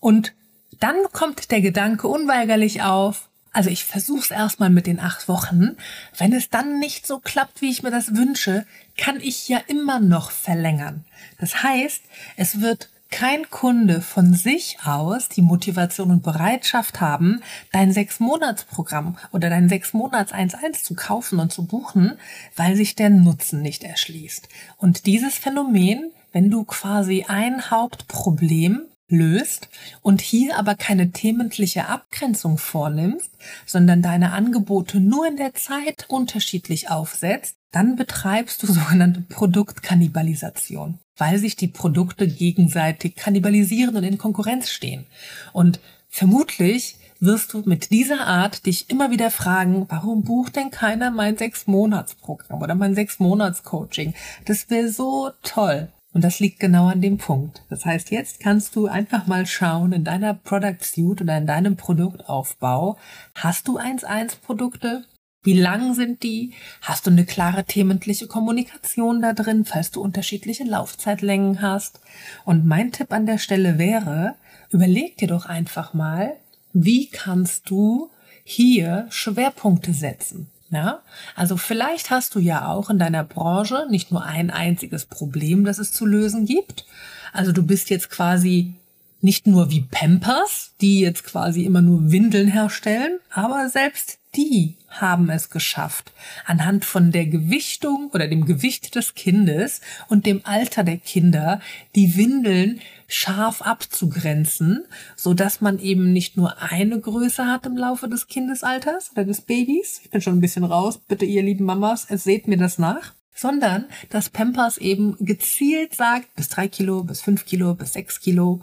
und 0.00 0.32
dann 0.80 0.96
kommt 1.12 1.50
der 1.50 1.60
Gedanke 1.60 2.08
unweigerlich 2.08 2.82
auf, 2.82 3.28
also 3.52 3.70
ich 3.70 3.84
versuche 3.84 4.20
es 4.20 4.30
erstmal 4.30 4.70
mit 4.70 4.86
den 4.86 5.00
acht 5.00 5.26
Wochen. 5.26 5.76
Wenn 6.16 6.32
es 6.32 6.50
dann 6.50 6.78
nicht 6.78 7.06
so 7.06 7.18
klappt, 7.18 7.60
wie 7.60 7.70
ich 7.70 7.82
mir 7.82 7.90
das 7.90 8.14
wünsche, 8.14 8.66
kann 8.96 9.20
ich 9.20 9.48
ja 9.48 9.58
immer 9.66 10.00
noch 10.00 10.30
verlängern. 10.30 11.04
Das 11.40 11.62
heißt, 11.62 12.02
es 12.36 12.60
wird 12.60 12.90
kein 13.10 13.48
Kunde 13.48 14.02
von 14.02 14.34
sich 14.34 14.78
aus 14.84 15.28
die 15.28 15.42
Motivation 15.42 16.10
und 16.10 16.22
Bereitschaft 16.22 17.00
haben, 17.00 17.42
dein 17.72 17.92
Sechs-Monats-Programm 17.92 19.16
oder 19.32 19.48
dein 19.48 19.68
Sechs-Monats-1-1 19.68 20.84
zu 20.84 20.94
kaufen 20.94 21.40
und 21.40 21.50
zu 21.50 21.64
buchen, 21.64 22.18
weil 22.54 22.76
sich 22.76 22.96
der 22.96 23.08
Nutzen 23.08 23.62
nicht 23.62 23.82
erschließt. 23.82 24.48
Und 24.76 25.06
dieses 25.06 25.36
Phänomen 25.36 26.12
wenn 26.38 26.50
du 26.50 26.62
quasi 26.62 27.24
ein 27.26 27.68
Hauptproblem 27.68 28.82
löst 29.08 29.68
und 30.02 30.20
hier 30.20 30.56
aber 30.56 30.76
keine 30.76 31.10
thementliche 31.10 31.88
Abgrenzung 31.88 32.58
vornimmst, 32.58 33.32
sondern 33.66 34.02
deine 34.02 34.30
Angebote 34.30 35.00
nur 35.00 35.26
in 35.26 35.36
der 35.36 35.54
Zeit 35.54 36.04
unterschiedlich 36.06 36.90
aufsetzt, 36.90 37.56
dann 37.72 37.96
betreibst 37.96 38.62
du 38.62 38.66
sogenannte 38.72 39.22
Produktkannibalisation, 39.22 41.00
weil 41.16 41.40
sich 41.40 41.56
die 41.56 41.66
Produkte 41.66 42.28
gegenseitig 42.28 43.16
kannibalisieren 43.16 43.96
und 43.96 44.04
in 44.04 44.16
Konkurrenz 44.16 44.70
stehen. 44.70 45.06
Und 45.52 45.80
vermutlich 46.08 46.98
wirst 47.18 47.52
du 47.52 47.64
mit 47.66 47.90
dieser 47.90 48.28
Art 48.28 48.64
dich 48.64 48.90
immer 48.90 49.10
wieder 49.10 49.32
fragen, 49.32 49.86
warum 49.88 50.22
bucht 50.22 50.54
denn 50.54 50.70
keiner 50.70 51.10
mein 51.10 51.36
Sechs-Monats-Programm 51.36 52.62
oder 52.62 52.76
mein 52.76 52.94
Sechs-Monats-Coaching? 52.94 54.14
Das 54.44 54.70
wäre 54.70 54.88
so 54.88 55.32
toll. 55.42 55.88
Und 56.12 56.24
das 56.24 56.40
liegt 56.40 56.58
genau 56.58 56.86
an 56.86 57.00
dem 57.00 57.18
Punkt. 57.18 57.62
Das 57.68 57.84
heißt, 57.84 58.10
jetzt 58.10 58.40
kannst 58.40 58.74
du 58.76 58.86
einfach 58.86 59.26
mal 59.26 59.46
schauen 59.46 59.92
in 59.92 60.04
deiner 60.04 60.34
Product 60.34 60.82
Suite 60.82 61.20
oder 61.20 61.36
in 61.36 61.46
deinem 61.46 61.76
Produktaufbau. 61.76 62.96
Hast 63.34 63.68
du 63.68 63.78
1-1 63.78 64.40
Produkte? 64.40 65.04
Wie 65.42 65.58
lang 65.58 65.94
sind 65.94 66.22
die? 66.22 66.54
Hast 66.82 67.06
du 67.06 67.10
eine 67.10 67.24
klare 67.24 67.64
thementliche 67.64 68.26
Kommunikation 68.26 69.22
da 69.22 69.32
drin, 69.34 69.64
falls 69.64 69.90
du 69.90 70.00
unterschiedliche 70.00 70.64
Laufzeitlängen 70.64 71.62
hast? 71.62 72.00
Und 72.44 72.66
mein 72.66 72.90
Tipp 72.90 73.12
an 73.12 73.26
der 73.26 73.38
Stelle 73.38 73.78
wäre, 73.78 74.34
überleg 74.70 75.16
dir 75.18 75.28
doch 75.28 75.46
einfach 75.46 75.94
mal, 75.94 76.36
wie 76.72 77.08
kannst 77.08 77.70
du 77.70 78.10
hier 78.44 79.06
Schwerpunkte 79.10 79.92
setzen? 79.92 80.50
Ja, 80.70 81.00
also 81.34 81.56
vielleicht 81.56 82.10
hast 82.10 82.34
du 82.34 82.40
ja 82.40 82.68
auch 82.68 82.90
in 82.90 82.98
deiner 82.98 83.24
Branche 83.24 83.86
nicht 83.88 84.12
nur 84.12 84.24
ein 84.24 84.50
einziges 84.50 85.06
Problem, 85.06 85.64
das 85.64 85.78
es 85.78 85.92
zu 85.92 86.04
lösen 86.04 86.44
gibt. 86.44 86.84
Also 87.32 87.52
du 87.52 87.62
bist 87.62 87.88
jetzt 87.88 88.10
quasi 88.10 88.74
nicht 89.20 89.46
nur 89.46 89.70
wie 89.70 89.80
Pampers, 89.90 90.74
die 90.80 91.00
jetzt 91.00 91.24
quasi 91.24 91.64
immer 91.64 91.82
nur 91.82 92.12
Windeln 92.12 92.48
herstellen, 92.48 93.18
aber 93.32 93.68
selbst 93.68 94.18
die 94.36 94.76
haben 94.88 95.30
es 95.30 95.50
geschafft, 95.50 96.12
anhand 96.44 96.84
von 96.84 97.12
der 97.12 97.26
Gewichtung 97.26 98.10
oder 98.12 98.28
dem 98.28 98.44
Gewicht 98.44 98.94
des 98.94 99.14
Kindes 99.14 99.80
und 100.08 100.26
dem 100.26 100.42
Alter 100.44 100.84
der 100.84 100.98
Kinder 100.98 101.60
die 101.94 102.16
Windeln 102.16 102.80
scharf 103.08 103.62
abzugrenzen, 103.62 104.84
so 105.16 105.34
dass 105.34 105.60
man 105.60 105.78
eben 105.78 106.12
nicht 106.12 106.36
nur 106.36 106.62
eine 106.62 107.00
Größe 107.00 107.46
hat 107.46 107.66
im 107.66 107.76
Laufe 107.76 108.08
des 108.08 108.28
Kindesalters 108.28 109.10
oder 109.12 109.24
des 109.24 109.40
Babys. 109.40 110.00
Ich 110.04 110.10
bin 110.10 110.20
schon 110.20 110.36
ein 110.36 110.40
bisschen 110.40 110.64
raus. 110.64 110.98
Bitte, 111.08 111.24
ihr 111.24 111.42
lieben 111.42 111.64
Mamas, 111.64 112.06
seht 112.08 112.46
mir 112.46 112.58
das 112.58 112.78
nach 112.78 113.14
sondern 113.34 113.84
dass 114.10 114.30
Pampers 114.30 114.78
eben 114.78 115.14
gezielt 115.20 115.94
sagt, 115.94 116.34
bis 116.34 116.48
drei 116.48 116.66
Kilo, 116.66 117.04
bis 117.04 117.20
fünf 117.20 117.46
Kilo, 117.46 117.72
bis 117.72 117.92
sechs 117.92 118.18
Kilo 118.18 118.62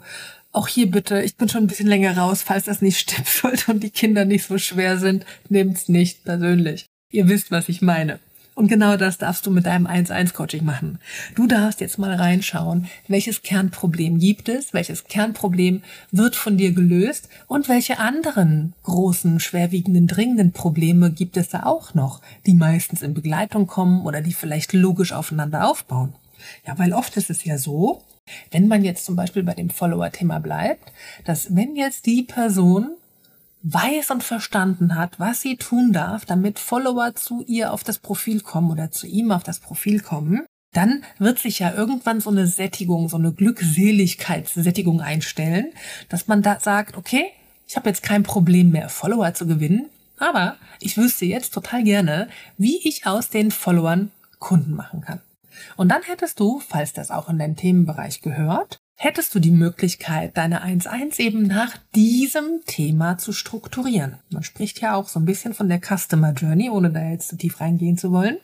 auch 0.56 0.68
hier 0.68 0.90
bitte, 0.90 1.22
ich 1.22 1.36
bin 1.36 1.50
schon 1.50 1.64
ein 1.64 1.66
bisschen 1.66 1.86
länger 1.86 2.16
raus, 2.16 2.42
falls 2.42 2.64
das 2.64 2.80
nicht 2.80 2.98
stimmen 2.98 3.26
sollte 3.42 3.70
und 3.70 3.82
die 3.82 3.90
Kinder 3.90 4.24
nicht 4.24 4.44
so 4.44 4.56
schwer 4.58 4.96
sind, 4.96 5.26
nehmt's 5.50 5.88
nicht 5.88 6.24
persönlich. 6.24 6.86
Ihr 7.10 7.28
wisst, 7.28 7.50
was 7.50 7.68
ich 7.68 7.82
meine. 7.82 8.18
Und 8.56 8.68
genau 8.68 8.96
das 8.96 9.18
darfst 9.18 9.44
du 9.44 9.50
mit 9.50 9.66
deinem 9.66 9.86
1-1-Coaching 9.86 10.64
machen. 10.64 10.98
Du 11.34 11.46
darfst 11.46 11.82
jetzt 11.82 11.98
mal 11.98 12.14
reinschauen, 12.14 12.86
welches 13.06 13.42
Kernproblem 13.42 14.18
gibt 14.18 14.48
es, 14.48 14.72
welches 14.72 15.04
Kernproblem 15.04 15.82
wird 16.10 16.36
von 16.36 16.56
dir 16.56 16.72
gelöst 16.72 17.28
und 17.48 17.68
welche 17.68 17.98
anderen 17.98 18.72
großen, 18.84 19.40
schwerwiegenden, 19.40 20.06
dringenden 20.06 20.52
Probleme 20.52 21.10
gibt 21.10 21.36
es 21.36 21.50
da 21.50 21.64
auch 21.64 21.92
noch, 21.92 22.22
die 22.46 22.54
meistens 22.54 23.02
in 23.02 23.12
Begleitung 23.12 23.66
kommen 23.66 24.06
oder 24.06 24.22
die 24.22 24.32
vielleicht 24.32 24.72
logisch 24.72 25.12
aufeinander 25.12 25.68
aufbauen. 25.68 26.14
Ja, 26.66 26.78
weil 26.78 26.94
oft 26.94 27.14
ist 27.18 27.28
es 27.28 27.44
ja 27.44 27.58
so, 27.58 28.04
wenn 28.50 28.68
man 28.68 28.84
jetzt 28.84 29.04
zum 29.04 29.16
Beispiel 29.16 29.42
bei 29.42 29.52
dem 29.52 29.68
Follower-Thema 29.68 30.38
bleibt, 30.38 30.92
dass 31.26 31.54
wenn 31.54 31.76
jetzt 31.76 32.06
die 32.06 32.22
Person 32.22 32.96
weiß 33.62 34.10
und 34.10 34.22
verstanden 34.22 34.94
hat, 34.94 35.18
was 35.18 35.40
sie 35.40 35.56
tun 35.56 35.92
darf, 35.92 36.24
damit 36.24 36.58
Follower 36.58 37.14
zu 37.14 37.42
ihr 37.46 37.72
auf 37.72 37.84
das 37.84 37.98
Profil 37.98 38.40
kommen 38.40 38.70
oder 38.70 38.90
zu 38.90 39.06
ihm 39.06 39.32
auf 39.32 39.42
das 39.42 39.58
Profil 39.58 40.00
kommen, 40.00 40.46
dann 40.72 41.02
wird 41.18 41.38
sich 41.38 41.58
ja 41.58 41.72
irgendwann 41.72 42.20
so 42.20 42.30
eine 42.30 42.46
Sättigung, 42.46 43.08
so 43.08 43.16
eine 43.16 43.32
Glückseligkeitssättigung 43.32 45.00
einstellen, 45.00 45.72
dass 46.08 46.28
man 46.28 46.42
da 46.42 46.60
sagt, 46.60 46.96
okay, 46.96 47.24
ich 47.66 47.76
habe 47.76 47.88
jetzt 47.88 48.02
kein 48.02 48.22
Problem 48.22 48.70
mehr, 48.70 48.88
Follower 48.88 49.32
zu 49.34 49.46
gewinnen, 49.46 49.86
aber 50.18 50.56
ich 50.80 50.96
wüsste 50.96 51.24
jetzt 51.24 51.52
total 51.52 51.82
gerne, 51.82 52.28
wie 52.58 52.78
ich 52.86 53.06
aus 53.06 53.30
den 53.30 53.50
Followern 53.50 54.10
Kunden 54.38 54.74
machen 54.74 55.00
kann. 55.00 55.20
Und 55.76 55.88
dann 55.88 56.02
hättest 56.02 56.38
du, 56.40 56.60
falls 56.60 56.92
das 56.92 57.10
auch 57.10 57.28
in 57.28 57.38
deinen 57.38 57.56
Themenbereich 57.56 58.20
gehört, 58.20 58.78
hättest 58.96 59.34
du 59.34 59.38
die 59.38 59.50
Möglichkeit, 59.50 60.36
deine 60.36 60.64
1.1 60.64 61.20
eben 61.20 61.42
nach 61.42 61.76
diesem 61.94 62.62
Thema 62.66 63.18
zu 63.18 63.32
strukturieren. 63.32 64.16
Man 64.30 64.42
spricht 64.42 64.80
ja 64.80 64.94
auch 64.94 65.08
so 65.08 65.20
ein 65.20 65.26
bisschen 65.26 65.54
von 65.54 65.68
der 65.68 65.80
Customer 65.80 66.32
Journey, 66.32 66.70
ohne 66.70 66.90
da 66.90 67.02
jetzt 67.02 67.28
zu 67.28 67.36
tief 67.36 67.60
reingehen 67.60 67.98
zu 67.98 68.10
wollen. 68.10 68.38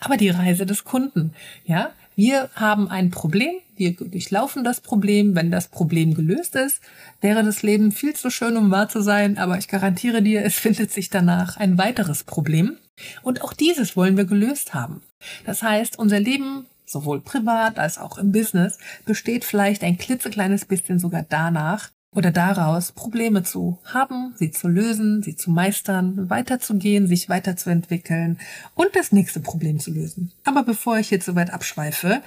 Aber 0.00 0.16
die 0.16 0.30
Reise 0.30 0.64
des 0.64 0.84
Kunden, 0.84 1.34
ja, 1.66 1.90
wir 2.16 2.48
haben 2.54 2.88
ein 2.88 3.10
Problem, 3.10 3.54
wir 3.76 3.92
durchlaufen 3.92 4.64
das 4.64 4.80
Problem. 4.80 5.36
Wenn 5.36 5.50
das 5.50 5.68
Problem 5.68 6.14
gelöst 6.14 6.56
ist, 6.56 6.80
wäre 7.20 7.44
das 7.44 7.62
Leben 7.62 7.92
viel 7.92 8.14
zu 8.14 8.30
schön, 8.30 8.56
um 8.56 8.70
wahr 8.70 8.88
zu 8.88 9.00
sein, 9.00 9.38
aber 9.38 9.58
ich 9.58 9.68
garantiere 9.68 10.20
dir, 10.22 10.44
es 10.44 10.54
findet 10.54 10.90
sich 10.90 11.10
danach 11.10 11.56
ein 11.58 11.78
weiteres 11.78 12.24
Problem. 12.24 12.76
Und 13.22 13.42
auch 13.42 13.52
dieses 13.52 13.96
wollen 13.96 14.16
wir 14.16 14.24
gelöst 14.24 14.74
haben. 14.74 15.02
Das 15.46 15.62
heißt, 15.62 15.98
unser 15.98 16.18
Leben, 16.18 16.66
sowohl 16.88 17.20
privat 17.20 17.78
als 17.78 17.98
auch 17.98 18.18
im 18.18 18.32
Business, 18.32 18.78
besteht 19.04 19.44
vielleicht 19.44 19.82
ein 19.82 19.98
klitzekleines 19.98 20.64
bisschen 20.64 20.98
sogar 20.98 21.24
danach 21.28 21.90
oder 22.14 22.30
daraus, 22.30 22.92
Probleme 22.92 23.42
zu 23.42 23.78
haben, 23.84 24.34
sie 24.36 24.50
zu 24.50 24.66
lösen, 24.66 25.22
sie 25.22 25.36
zu 25.36 25.50
meistern, 25.50 26.30
weiterzugehen, 26.30 27.06
sich 27.06 27.28
weiterzuentwickeln 27.28 28.38
und 28.74 28.96
das 28.96 29.12
nächste 29.12 29.40
Problem 29.40 29.78
zu 29.78 29.92
lösen. 29.92 30.32
Aber 30.44 30.62
bevor 30.62 30.98
ich 30.98 31.10
jetzt 31.10 31.26
so 31.26 31.34
weit 31.34 31.52
abschweife, 31.52 32.22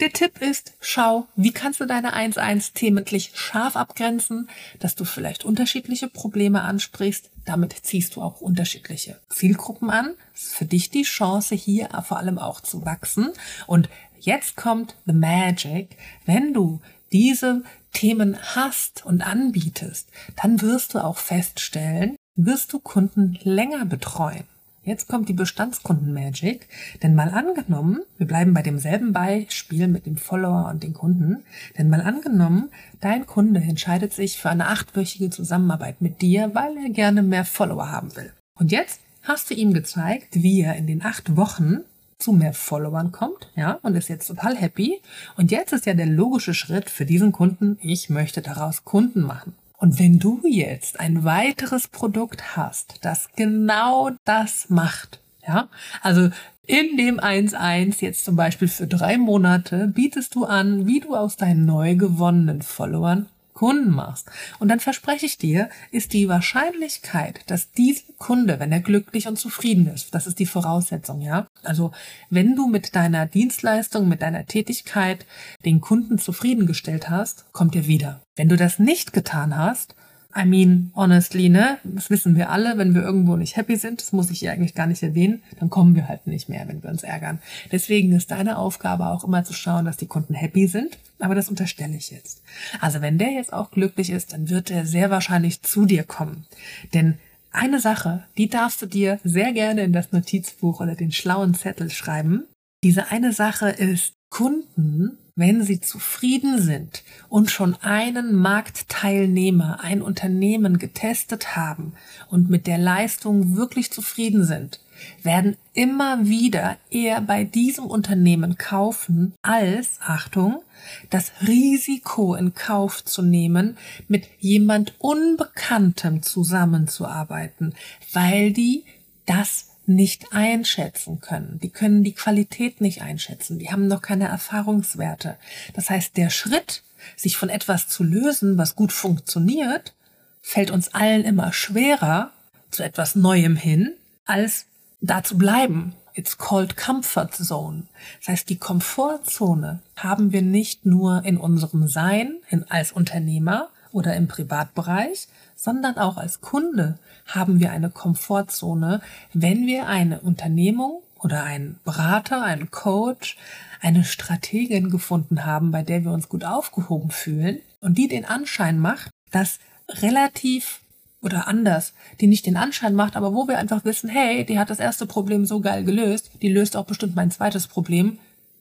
der 0.00 0.12
Tipp 0.12 0.42
ist, 0.42 0.74
schau, 0.80 1.28
wie 1.36 1.52
kannst 1.52 1.80
du 1.80 1.86
deine 1.86 2.14
1-1 2.14 2.74
thementlich 2.74 3.30
scharf 3.34 3.76
abgrenzen, 3.76 4.48
dass 4.80 4.96
du 4.96 5.04
vielleicht 5.04 5.44
unterschiedliche 5.44 6.08
Probleme 6.08 6.62
ansprichst. 6.62 7.30
Damit 7.44 7.72
ziehst 7.82 8.16
du 8.16 8.22
auch 8.22 8.40
unterschiedliche 8.40 9.20
Zielgruppen 9.30 9.90
an. 9.90 10.14
Ist 10.34 10.54
für 10.54 10.64
dich 10.64 10.90
die 10.90 11.02
Chance, 11.02 11.54
hier 11.54 11.88
vor 12.06 12.18
allem 12.18 12.38
auch 12.38 12.60
zu 12.60 12.84
wachsen. 12.84 13.30
Und 13.66 13.88
jetzt 14.18 14.56
kommt 14.56 14.96
the 15.06 15.12
magic. 15.12 15.96
Wenn 16.26 16.52
du 16.52 16.80
diese 17.12 17.62
Themen 17.92 18.36
hast 18.56 19.06
und 19.06 19.24
anbietest, 19.24 20.08
dann 20.42 20.60
wirst 20.60 20.94
du 20.94 21.04
auch 21.04 21.18
feststellen, 21.18 22.16
wirst 22.34 22.72
du 22.72 22.80
Kunden 22.80 23.38
länger 23.42 23.84
betreuen. 23.84 24.44
Jetzt 24.84 25.08
kommt 25.08 25.30
die 25.30 25.34
Bestandskunden-Magic. 25.34 26.68
Denn 27.02 27.14
mal 27.14 27.30
angenommen, 27.30 28.02
wir 28.18 28.26
bleiben 28.26 28.52
bei 28.52 28.60
demselben 28.60 29.12
Beispiel 29.12 29.88
mit 29.88 30.04
dem 30.04 30.18
Follower 30.18 30.68
und 30.68 30.82
den 30.82 30.92
Kunden. 30.92 31.42
Denn 31.78 31.88
mal 31.88 32.02
angenommen, 32.02 32.70
dein 33.00 33.26
Kunde 33.26 33.60
entscheidet 33.60 34.12
sich 34.12 34.38
für 34.38 34.50
eine 34.50 34.68
achtwöchige 34.68 35.30
Zusammenarbeit 35.30 36.02
mit 36.02 36.20
dir, 36.20 36.54
weil 36.54 36.76
er 36.76 36.90
gerne 36.90 37.22
mehr 37.22 37.46
Follower 37.46 37.90
haben 37.90 38.14
will. 38.14 38.32
Und 38.58 38.72
jetzt 38.72 39.00
hast 39.24 39.50
du 39.50 39.54
ihm 39.54 39.74
gezeigt, 39.74 40.28
wie 40.42 40.60
er 40.60 40.76
in 40.76 40.86
den 40.86 41.04
acht 41.04 41.36
Wochen 41.36 41.80
zu 42.18 42.32
mehr 42.32 42.54
Followern 42.54 43.12
kommt, 43.12 43.50
ja, 43.56 43.78
und 43.82 43.96
ist 43.96 44.08
jetzt 44.08 44.28
total 44.28 44.56
happy. 44.56 45.00
Und 45.36 45.50
jetzt 45.50 45.72
ist 45.72 45.86
ja 45.86 45.94
der 45.94 46.06
logische 46.06 46.54
Schritt 46.54 46.88
für 46.88 47.04
diesen 47.04 47.32
Kunden, 47.32 47.78
ich 47.82 48.08
möchte 48.08 48.40
daraus 48.40 48.84
Kunden 48.84 49.22
machen. 49.22 49.54
Und 49.76 49.98
wenn 49.98 50.18
du 50.18 50.40
jetzt 50.44 51.00
ein 51.00 51.24
weiteres 51.24 51.88
Produkt 51.88 52.56
hast, 52.56 52.96
das 53.02 53.28
genau 53.36 54.10
das 54.24 54.70
macht, 54.70 55.20
ja, 55.46 55.68
also 56.00 56.30
in 56.66 56.96
dem 56.96 57.20
1.1 57.20 58.00
jetzt 58.00 58.24
zum 58.24 58.36
Beispiel 58.36 58.68
für 58.68 58.86
drei 58.86 59.18
Monate 59.18 59.88
bietest 59.88 60.34
du 60.34 60.44
an, 60.46 60.86
wie 60.86 61.00
du 61.00 61.14
aus 61.14 61.36
deinen 61.36 61.66
neu 61.66 61.96
gewonnenen 61.96 62.62
Followern 62.62 63.26
Kunden 63.64 63.92
machst. 63.92 64.30
Und 64.58 64.68
dann 64.68 64.78
verspreche 64.78 65.24
ich 65.24 65.38
dir, 65.38 65.70
ist 65.90 66.12
die 66.12 66.28
Wahrscheinlichkeit, 66.28 67.40
dass 67.46 67.72
dieser 67.72 68.02
Kunde, 68.18 68.60
wenn 68.60 68.70
er 68.72 68.80
glücklich 68.80 69.26
und 69.26 69.38
zufrieden 69.38 69.86
ist, 69.86 70.14
das 70.14 70.26
ist 70.26 70.38
die 70.38 70.44
Voraussetzung, 70.44 71.22
ja. 71.22 71.46
Also, 71.62 71.90
wenn 72.28 72.56
du 72.56 72.66
mit 72.66 72.94
deiner 72.94 73.24
Dienstleistung, 73.24 74.06
mit 74.06 74.20
deiner 74.20 74.44
Tätigkeit 74.44 75.24
den 75.64 75.80
Kunden 75.80 76.18
zufriedengestellt 76.18 77.08
hast, 77.08 77.50
kommt 77.52 77.74
er 77.74 77.86
wieder. 77.86 78.20
Wenn 78.36 78.50
du 78.50 78.56
das 78.56 78.78
nicht 78.78 79.14
getan 79.14 79.56
hast, 79.56 79.94
I 80.36 80.44
mean, 80.44 80.90
honestly, 80.94 81.48
ne? 81.48 81.78
Das 81.84 82.10
wissen 82.10 82.34
wir 82.36 82.50
alle, 82.50 82.76
wenn 82.76 82.94
wir 82.94 83.02
irgendwo 83.02 83.36
nicht 83.36 83.56
happy 83.56 83.76
sind, 83.76 84.00
das 84.00 84.12
muss 84.12 84.30
ich 84.30 84.40
hier 84.40 84.52
eigentlich 84.52 84.74
gar 84.74 84.86
nicht 84.86 85.02
erwähnen, 85.02 85.42
dann 85.60 85.70
kommen 85.70 85.94
wir 85.94 86.08
halt 86.08 86.26
nicht 86.26 86.48
mehr, 86.48 86.66
wenn 86.66 86.82
wir 86.82 86.90
uns 86.90 87.04
ärgern. 87.04 87.40
Deswegen 87.70 88.12
ist 88.12 88.30
deine 88.30 88.58
Aufgabe 88.58 89.06
auch 89.06 89.24
immer 89.24 89.44
zu 89.44 89.52
schauen, 89.52 89.84
dass 89.84 89.96
die 89.96 90.06
Kunden 90.06 90.34
happy 90.34 90.66
sind. 90.66 90.98
Aber 91.20 91.34
das 91.34 91.48
unterstelle 91.48 91.96
ich 91.96 92.10
jetzt. 92.10 92.42
Also 92.80 93.00
wenn 93.00 93.18
der 93.18 93.30
jetzt 93.30 93.52
auch 93.52 93.70
glücklich 93.70 94.10
ist, 94.10 94.32
dann 94.32 94.50
wird 94.50 94.70
er 94.70 94.86
sehr 94.86 95.10
wahrscheinlich 95.10 95.62
zu 95.62 95.86
dir 95.86 96.02
kommen. 96.02 96.46
Denn 96.92 97.18
eine 97.52 97.78
Sache, 97.78 98.24
die 98.36 98.48
darfst 98.48 98.82
du 98.82 98.86
dir 98.86 99.20
sehr 99.22 99.52
gerne 99.52 99.82
in 99.82 99.92
das 99.92 100.10
Notizbuch 100.10 100.80
oder 100.80 100.96
den 100.96 101.12
schlauen 101.12 101.54
Zettel 101.54 101.90
schreiben. 101.90 102.44
Diese 102.82 103.10
eine 103.12 103.32
Sache 103.32 103.70
ist, 103.70 104.14
Kunden 104.28 105.18
wenn 105.36 105.64
sie 105.64 105.80
zufrieden 105.80 106.60
sind 106.60 107.02
und 107.28 107.50
schon 107.50 107.74
einen 107.76 108.34
Marktteilnehmer, 108.34 109.80
ein 109.82 110.00
Unternehmen 110.00 110.78
getestet 110.78 111.56
haben 111.56 111.94
und 112.30 112.50
mit 112.50 112.66
der 112.66 112.78
Leistung 112.78 113.56
wirklich 113.56 113.90
zufrieden 113.90 114.44
sind, 114.44 114.80
werden 115.24 115.56
immer 115.72 116.26
wieder 116.26 116.76
eher 116.88 117.20
bei 117.20 117.42
diesem 117.42 117.86
Unternehmen 117.86 118.58
kaufen, 118.58 119.34
als, 119.42 119.98
Achtung, 120.00 120.62
das 121.10 121.32
Risiko 121.46 122.36
in 122.36 122.54
Kauf 122.54 123.04
zu 123.04 123.22
nehmen, 123.22 123.76
mit 124.06 124.28
jemand 124.38 124.94
Unbekanntem 124.98 126.22
zusammenzuarbeiten, 126.22 127.74
weil 128.12 128.52
die 128.52 128.84
das 129.26 129.73
nicht 129.86 130.32
einschätzen 130.32 131.20
können. 131.20 131.58
Die 131.62 131.70
können 131.70 132.04
die 132.04 132.12
Qualität 132.12 132.80
nicht 132.80 133.02
einschätzen. 133.02 133.58
Die 133.58 133.70
haben 133.70 133.86
noch 133.86 134.02
keine 134.02 134.28
Erfahrungswerte. 134.28 135.36
Das 135.74 135.90
heißt, 135.90 136.16
der 136.16 136.30
Schritt, 136.30 136.82
sich 137.16 137.36
von 137.36 137.48
etwas 137.48 137.88
zu 137.88 138.02
lösen, 138.02 138.56
was 138.56 138.76
gut 138.76 138.92
funktioniert, 138.92 139.94
fällt 140.40 140.70
uns 140.70 140.94
allen 140.94 141.24
immer 141.24 141.52
schwerer 141.52 142.30
zu 142.70 142.82
etwas 142.82 143.14
Neuem 143.14 143.56
hin, 143.56 143.92
als 144.24 144.66
da 145.00 145.22
zu 145.22 145.38
bleiben. 145.38 145.94
It's 146.14 146.38
called 146.38 146.76
Comfort 146.76 147.30
Zone. 147.32 147.84
Das 148.20 148.28
heißt, 148.28 148.48
die 148.48 148.58
Komfortzone 148.58 149.80
haben 149.96 150.32
wir 150.32 150.42
nicht 150.42 150.86
nur 150.86 151.24
in 151.24 151.36
unserem 151.36 151.88
Sein 151.88 152.36
in, 152.50 152.64
als 152.70 152.92
Unternehmer 152.92 153.68
oder 153.90 154.14
im 154.14 154.28
Privatbereich, 154.28 155.28
sondern 155.64 155.96
auch 155.96 156.18
als 156.18 156.42
Kunde 156.42 156.98
haben 157.26 157.58
wir 157.58 157.72
eine 157.72 157.88
Komfortzone, 157.88 159.00
wenn 159.32 159.66
wir 159.66 159.86
eine 159.86 160.20
Unternehmung 160.20 161.02
oder 161.18 161.42
einen 161.42 161.80
Berater, 161.84 162.42
einen 162.42 162.70
Coach, 162.70 163.38
eine 163.80 164.04
Strategin 164.04 164.90
gefunden 164.90 165.46
haben, 165.46 165.70
bei 165.70 165.82
der 165.82 166.04
wir 166.04 166.12
uns 166.12 166.28
gut 166.28 166.44
aufgehoben 166.44 167.10
fühlen 167.10 167.60
und 167.80 167.96
die 167.96 168.08
den 168.08 168.26
Anschein 168.26 168.78
macht, 168.78 169.08
dass 169.30 169.58
relativ 169.88 170.80
oder 171.22 171.48
anders, 171.48 171.94
die 172.20 172.26
nicht 172.26 172.44
den 172.44 172.58
Anschein 172.58 172.94
macht, 172.94 173.16
aber 173.16 173.32
wo 173.32 173.48
wir 173.48 173.58
einfach 173.58 173.86
wissen, 173.86 174.10
hey, 174.10 174.44
die 174.44 174.58
hat 174.58 174.68
das 174.68 174.80
erste 174.80 175.06
Problem 175.06 175.46
so 175.46 175.60
geil 175.60 175.82
gelöst, 175.82 176.30
die 176.42 176.50
löst 176.50 176.76
auch 176.76 176.84
bestimmt 176.84 177.16
mein 177.16 177.30
zweites 177.30 177.66
Problem, 177.68 178.18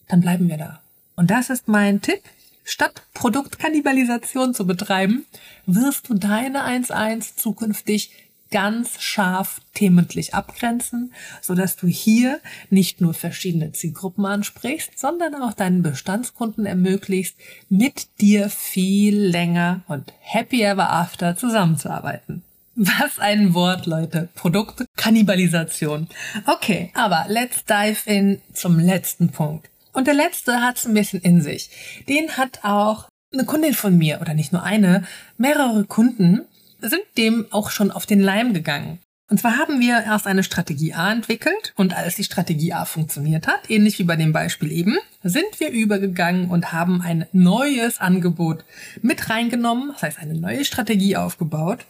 dann 0.07 0.21
bleiben 0.21 0.47
wir 0.47 0.57
da. 0.57 0.79
Und 1.17 1.29
das 1.29 1.49
ist 1.49 1.67
mein 1.67 2.01
Tipp. 2.01 2.21
Statt 2.63 3.03
Produktkannibalisation 3.13 4.53
zu 4.53 4.65
betreiben, 4.65 5.25
wirst 5.65 6.09
du 6.09 6.13
deine 6.13 6.65
1.1 6.65 7.35
zukünftig 7.35 8.11
ganz 8.53 9.01
scharf 9.01 9.61
thementlich 9.73 10.35
abgrenzen, 10.35 11.11
so 11.41 11.55
dass 11.55 11.75
du 11.75 11.87
hier 11.87 12.39
nicht 12.69 13.01
nur 13.01 13.15
verschiedene 13.15 13.71
Zielgruppen 13.71 14.25
ansprichst, 14.27 14.97
sondern 14.97 15.33
auch 15.33 15.53
deinen 15.53 15.81
Bestandskunden 15.81 16.67
ermöglicht, 16.67 17.35
mit 17.69 18.07
dir 18.21 18.49
viel 18.49 19.17
länger 19.17 19.81
und 19.87 20.13
happy 20.19 20.61
ever 20.61 20.91
after 20.91 21.35
zusammenzuarbeiten. 21.35 22.43
Was 22.75 23.19
ein 23.19 23.53
Wort, 23.53 23.85
Leute. 23.85 24.29
Produktkannibalisation. 24.35 26.07
Okay, 26.45 26.91
aber 26.95 27.25
let's 27.27 27.65
dive 27.65 27.97
in 28.05 28.41
zum 28.53 28.79
letzten 28.79 29.29
Punkt. 29.29 29.69
Und 29.93 30.07
der 30.07 30.13
letzte 30.13 30.61
hat 30.61 30.77
es 30.77 30.85
ein 30.85 30.93
bisschen 30.93 31.21
in 31.21 31.41
sich. 31.41 31.69
Den 32.09 32.35
hat 32.37 32.59
auch 32.63 33.07
eine 33.31 33.45
Kundin 33.45 33.73
von 33.73 33.97
mir, 33.97 34.19
oder 34.21 34.33
nicht 34.33 34.51
nur 34.51 34.63
eine, 34.63 35.03
mehrere 35.37 35.85
Kunden 35.85 36.41
sind 36.81 37.03
dem 37.17 37.45
auch 37.51 37.69
schon 37.69 37.91
auf 37.91 38.05
den 38.05 38.19
Leim 38.19 38.53
gegangen. 38.53 38.99
Und 39.29 39.39
zwar 39.39 39.57
haben 39.57 39.79
wir 39.79 40.03
erst 40.03 40.27
eine 40.27 40.43
Strategie 40.43 40.93
A 40.93 41.11
entwickelt 41.11 41.73
und 41.75 41.95
als 41.95 42.15
die 42.15 42.25
Strategie 42.25 42.73
A 42.73 42.85
funktioniert 42.85 43.47
hat, 43.47 43.69
ähnlich 43.69 43.97
wie 43.97 44.03
bei 44.03 44.15
dem 44.15 44.33
Beispiel 44.33 44.71
eben, 44.71 44.97
sind 45.23 45.59
wir 45.59 45.71
übergegangen 45.71 46.49
und 46.49 46.73
haben 46.73 47.01
ein 47.01 47.25
neues 47.31 47.99
Angebot 47.99 48.65
mit 49.01 49.29
reingenommen, 49.29 49.91
das 49.93 50.03
heißt 50.03 50.19
eine 50.19 50.35
neue 50.35 50.65
Strategie 50.65 51.15
aufgebaut. 51.15 51.85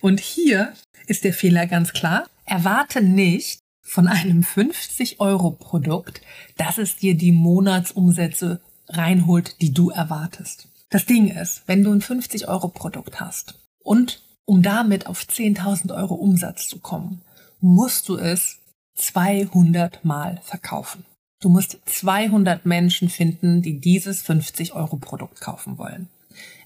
Und 0.00 0.18
hier 0.18 0.72
ist 1.06 1.24
der 1.24 1.34
Fehler 1.34 1.66
ganz 1.66 1.92
klar. 1.92 2.26
Erwarte 2.46 3.02
nicht 3.02 3.60
von 3.88 4.06
einem 4.06 4.42
50 4.42 5.20
Euro 5.20 5.50
Produkt, 5.50 6.20
dass 6.56 6.78
es 6.78 6.96
dir 6.96 7.16
die 7.16 7.32
Monatsumsätze 7.32 8.60
reinholt, 8.88 9.60
die 9.60 9.72
du 9.72 9.90
erwartest. 9.90 10.68
Das 10.90 11.06
Ding 11.06 11.28
ist, 11.28 11.62
wenn 11.66 11.82
du 11.82 11.92
ein 11.92 12.00
50 12.00 12.48
Euro 12.48 12.68
Produkt 12.68 13.20
hast 13.20 13.58
und 13.78 14.22
um 14.44 14.62
damit 14.62 15.06
auf 15.06 15.22
10.000 15.22 15.94
Euro 15.94 16.14
Umsatz 16.14 16.68
zu 16.68 16.78
kommen, 16.78 17.22
musst 17.60 18.08
du 18.08 18.16
es 18.16 18.58
200 18.94 20.04
Mal 20.04 20.40
verkaufen. 20.42 21.04
Du 21.40 21.48
musst 21.48 21.78
200 21.84 22.66
Menschen 22.66 23.08
finden, 23.08 23.62
die 23.62 23.80
dieses 23.80 24.22
50 24.22 24.74
Euro 24.74 24.96
Produkt 24.96 25.40
kaufen 25.40 25.78
wollen. 25.78 26.08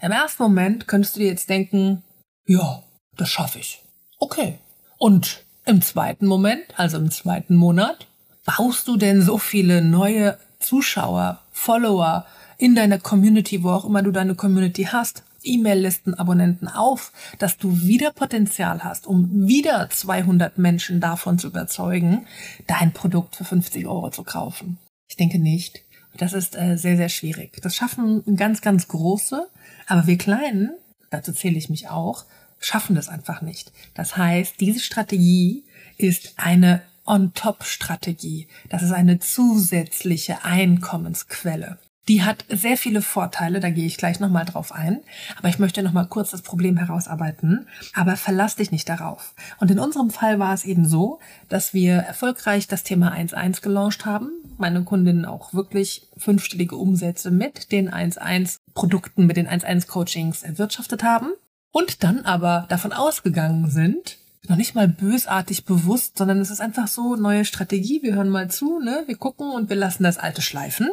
Im 0.01 0.13
ersten 0.13 0.43
Moment 0.43 0.89
könntest 0.89 1.17
du 1.17 1.21
dir 1.21 1.29
jetzt 1.29 1.51
denken, 1.51 2.03
ja, 2.47 2.83
das 3.17 3.29
schaffe 3.29 3.59
ich. 3.59 3.83
Okay. 4.19 4.59
Und 4.99 5.45
im 5.64 5.83
zweiten 5.83 6.27
Moment, 6.27 6.64
also 6.77 6.98
im 6.98 7.11
zweiten 7.11 7.57
Monat, 7.57 8.07
baust 8.44 8.88
du 8.88 8.96
denn 8.96 9.22
so 9.22 9.38
viele 9.38 9.83
neue 9.83 10.38
Zuschauer, 10.59 11.40
Follower 11.53 12.27
in 12.59 12.75
deiner 12.75 12.98
Community, 12.98 13.62
wo 13.62 13.70
auch 13.70 13.85
immer 13.85 14.03
du 14.03 14.11
deine 14.11 14.35
Community 14.35 14.85
hast, 14.85 15.22
E-Mail-Listen-Abonnenten 15.44 16.68
auf, 16.68 17.12
dass 17.38 17.59
du 17.59 17.81
wieder 17.83 18.12
Potenzial 18.12 18.85
hast, 18.85 19.07
um 19.07 19.46
wieder 19.46 19.88
200 19.90 20.59
Menschen 20.59 21.01
davon 21.01 21.38
zu 21.38 21.48
überzeugen, 21.48 22.27
dein 22.66 22.92
Produkt 22.92 23.37
für 23.37 23.44
50 23.44 23.87
Euro 23.87 24.11
zu 24.11 24.22
kaufen? 24.22 24.79
Ich 25.09 25.16
denke 25.16 25.38
nicht. 25.38 25.83
Das 26.16 26.33
ist 26.33 26.57
äh, 26.57 26.77
sehr, 26.77 26.96
sehr 26.96 27.09
schwierig. 27.09 27.59
Das 27.62 27.75
schaffen 27.75 28.37
ganz, 28.37 28.61
ganz 28.61 28.87
große, 28.88 29.48
aber 29.87 30.07
wir 30.07 30.18
Kleinen, 30.18 30.70
dazu 31.11 31.33
zähle 31.33 31.57
ich 31.57 31.70
mich 31.70 31.88
auch, 31.88 32.25
schaffen 32.64 32.96
das 32.96 33.09
einfach 33.09 33.42
nicht. 33.42 33.72
Das 33.94 34.16
heißt, 34.16 34.61
diese 34.61 34.81
Strategie 34.81 35.64
ist 35.98 36.35
eine 36.37 36.83
On-Top-Strategie. 37.05 38.48
Das 38.68 38.83
ist 38.83 38.92
eine 38.92 39.18
zusätzliche 39.18 40.44
Einkommensquelle. 40.44 41.79
Die 42.09 42.25
hat 42.25 42.44
sehr 42.48 42.77
viele 42.77 43.01
Vorteile, 43.01 43.61
da 43.61 43.70
gehe 43.70 43.87
ich 43.87 43.96
gleich 43.96 44.18
nochmal 44.18 44.44
drauf 44.44 44.72
ein. 44.72 45.01
Aber 45.38 45.48
ich 45.48 45.61
möchte 45.61 45.85
nochmal 45.85 46.07
kurz 46.09 46.31
das 46.31 46.42
Problem 46.42 46.77
herausarbeiten. 46.77 47.68
Aber 47.94 48.16
verlass 48.16 48.57
dich 48.57 48.72
nicht 48.72 48.88
darauf. 48.88 49.35
Und 49.61 49.70
in 49.70 49.79
unserem 49.79 50.11
Fall 50.11 50.40
war 50.40 50.53
es 50.53 50.64
eben 50.64 50.85
so, 50.88 51.20
dass 51.48 51.75
wir 51.75 51.94
erfolgreich 51.94 52.66
das 52.66 52.83
Thema 52.83 53.12
1.1 53.12 53.62
gelauncht 53.62 54.05
haben. 54.05 54.31
Meine 54.59 54.83
Kundinnen 54.83 55.25
auch 55.25 55.55
wirklich 55.55 56.09
fünfstellige 56.16 56.77
Umsätze 56.77 57.31
mit 57.31 57.70
den 57.70 57.88
1.1 57.88 58.59
Produkten, 58.75 59.27
mit 59.27 59.37
den 59.37 59.48
1.1 59.48 59.87
Coachings 59.87 60.42
erwirtschaftet 60.42 61.05
haben. 61.05 61.33
Und 61.73 62.05
dann 62.05 62.25
aber 62.25 62.67
davon 62.69 62.93
ausgegangen 62.93 63.71
sind, 63.71 64.19
noch 64.49 64.57
nicht 64.57 64.75
mal 64.75 64.89
bösartig 64.89 65.65
bewusst, 65.65 66.19
sondern 66.19 66.41
es 66.41 66.51
ist 66.51 66.61
einfach 66.61 66.89
so 66.89 67.15
neue 67.15 67.45
Strategie. 67.45 68.03
Wir 68.03 68.15
hören 68.15 68.29
mal 68.29 68.51
zu, 68.51 68.81
ne? 68.81 69.05
Wir 69.07 69.17
gucken 69.17 69.53
und 69.53 69.69
wir 69.69 69.77
lassen 69.77 70.03
das 70.03 70.19
alte 70.19 70.43
schleifen. 70.43 70.91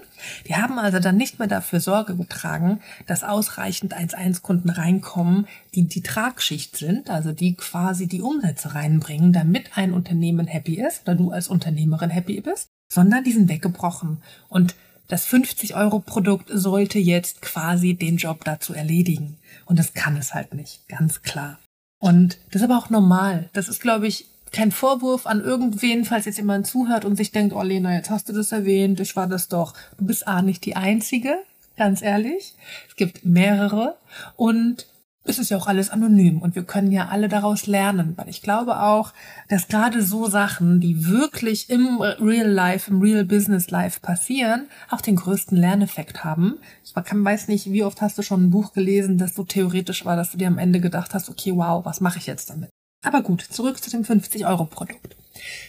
Die 0.48 0.56
haben 0.56 0.78
also 0.78 1.00
dann 1.00 1.18
nicht 1.18 1.40
mehr 1.40 1.48
dafür 1.48 1.80
Sorge 1.80 2.16
getragen, 2.16 2.80
dass 3.08 3.24
ausreichend 3.24 3.98
1-1-Kunden 3.98 4.70
reinkommen, 4.70 5.48
die 5.74 5.88
die 5.88 6.04
Tragschicht 6.04 6.78
sind, 6.78 7.10
also 7.10 7.32
die 7.32 7.56
quasi 7.56 8.06
die 8.06 8.22
Umsätze 8.22 8.76
reinbringen, 8.76 9.34
damit 9.34 9.72
ein 9.78 9.94
Unternehmen 9.94 10.46
happy 10.46 10.80
ist 10.80 11.02
oder 11.02 11.16
du 11.16 11.32
als 11.32 11.48
Unternehmerin 11.48 12.12
happy 12.12 12.42
bist, 12.42 12.70
sondern 12.88 13.24
die 13.24 13.32
sind 13.32 13.50
weggebrochen. 13.50 14.22
Und 14.48 14.76
das 15.08 15.26
50-Euro-Produkt 15.26 16.52
sollte 16.54 17.00
jetzt 17.00 17.42
quasi 17.42 17.96
den 17.96 18.18
Job 18.18 18.46
dazu 18.46 18.76
erledigen. 18.76 19.39
Und 19.66 19.80
das 19.80 19.94
kann 19.94 20.18
es 20.18 20.34
halt 20.34 20.54
nicht, 20.54 20.88
ganz 20.88 21.22
klar. 21.22 21.60
Und 22.00 22.38
das 22.52 22.62
ist 22.62 22.70
aber 22.70 22.78
auch 22.78 22.90
normal. 22.90 23.50
Das 23.54 23.68
ist, 23.68 23.82
glaube 23.82 24.08
ich, 24.08 24.26
kein 24.52 24.72
Vorwurf 24.72 25.28
an 25.28 25.42
irgendwen, 25.42 26.06
falls 26.06 26.26
jetzt 26.26 26.38
jemand 26.38 26.66
zuhört 26.66 27.06
und 27.06 27.16
sich 27.16 27.32
denkt, 27.32 27.54
oh 27.54 27.62
Lena, 27.62 27.94
jetzt 27.94 28.10
hast 28.10 28.30
du 28.30 28.34
das 28.34 28.52
erwähnt, 28.52 29.00
ich 29.00 29.16
war 29.16 29.28
das 29.28 29.48
doch. 29.48 29.74
Du 29.98 30.06
bist 30.06 30.28
A 30.28 30.42
nicht 30.42 30.66
die 30.66 30.76
Einzige, 30.76 31.38
ganz 31.78 32.02
ehrlich. 32.02 32.56
Es 32.88 32.96
gibt 32.96 33.26
mehrere 33.26 33.98
und 34.36 34.88
es 35.26 35.38
ist 35.38 35.50
ja 35.50 35.58
auch 35.58 35.68
alles 35.68 35.90
anonym 35.90 36.42
und 36.42 36.56
wir 36.56 36.64
können 36.64 36.92
ja 36.92 37.10
alle 37.10 37.28
daraus 37.28 37.68
lernen, 37.68 38.14
weil 38.16 38.30
ich 38.30 38.42
glaube 38.42 38.82
auch, 38.82 39.14
dass 39.48 39.68
gerade 39.68 40.02
so 40.02 40.28
Sachen, 40.28 40.80
die 40.80 41.08
wirklich 41.08 41.70
im 41.70 42.02
Real 42.02 42.50
Life, 42.50 42.90
im 42.90 43.02
Real 43.02 43.26
Business 43.26 43.70
Life 43.70 44.00
passieren, 44.00 44.68
auch 44.90 45.02
den 45.02 45.18
größten 45.18 45.58
Lerneffekt 45.58 46.24
haben. 46.24 46.58
Ich 46.84 46.96
weiß 46.96 47.48
nicht, 47.50 47.72
wie 47.72 47.84
oft 47.84 48.02
hast 48.02 48.18
du 48.18 48.22
schon 48.22 48.46
ein 48.46 48.50
Buch 48.50 48.74
gelesen, 48.74 49.18
das 49.18 49.36
so 49.36 49.44
theoretisch 49.44 50.06
war, 50.06 50.16
dass 50.16 50.32
du 50.32 50.38
dir 50.38 50.48
am 50.48 50.58
Ende 50.58 50.80
gedacht 50.80 51.14
hast, 51.14 51.30
okay, 51.30 51.52
wow, 51.54 51.86
was 51.86 52.02
mache 52.02 52.18
ich 52.18 52.26
jetzt 52.26 52.50
damit? 52.50 52.70
Aber 53.06 53.22
gut, 53.22 53.42
zurück 53.42 53.82
zu 53.84 53.90
dem 53.90 54.04
50-Euro-Produkt. 54.04 55.16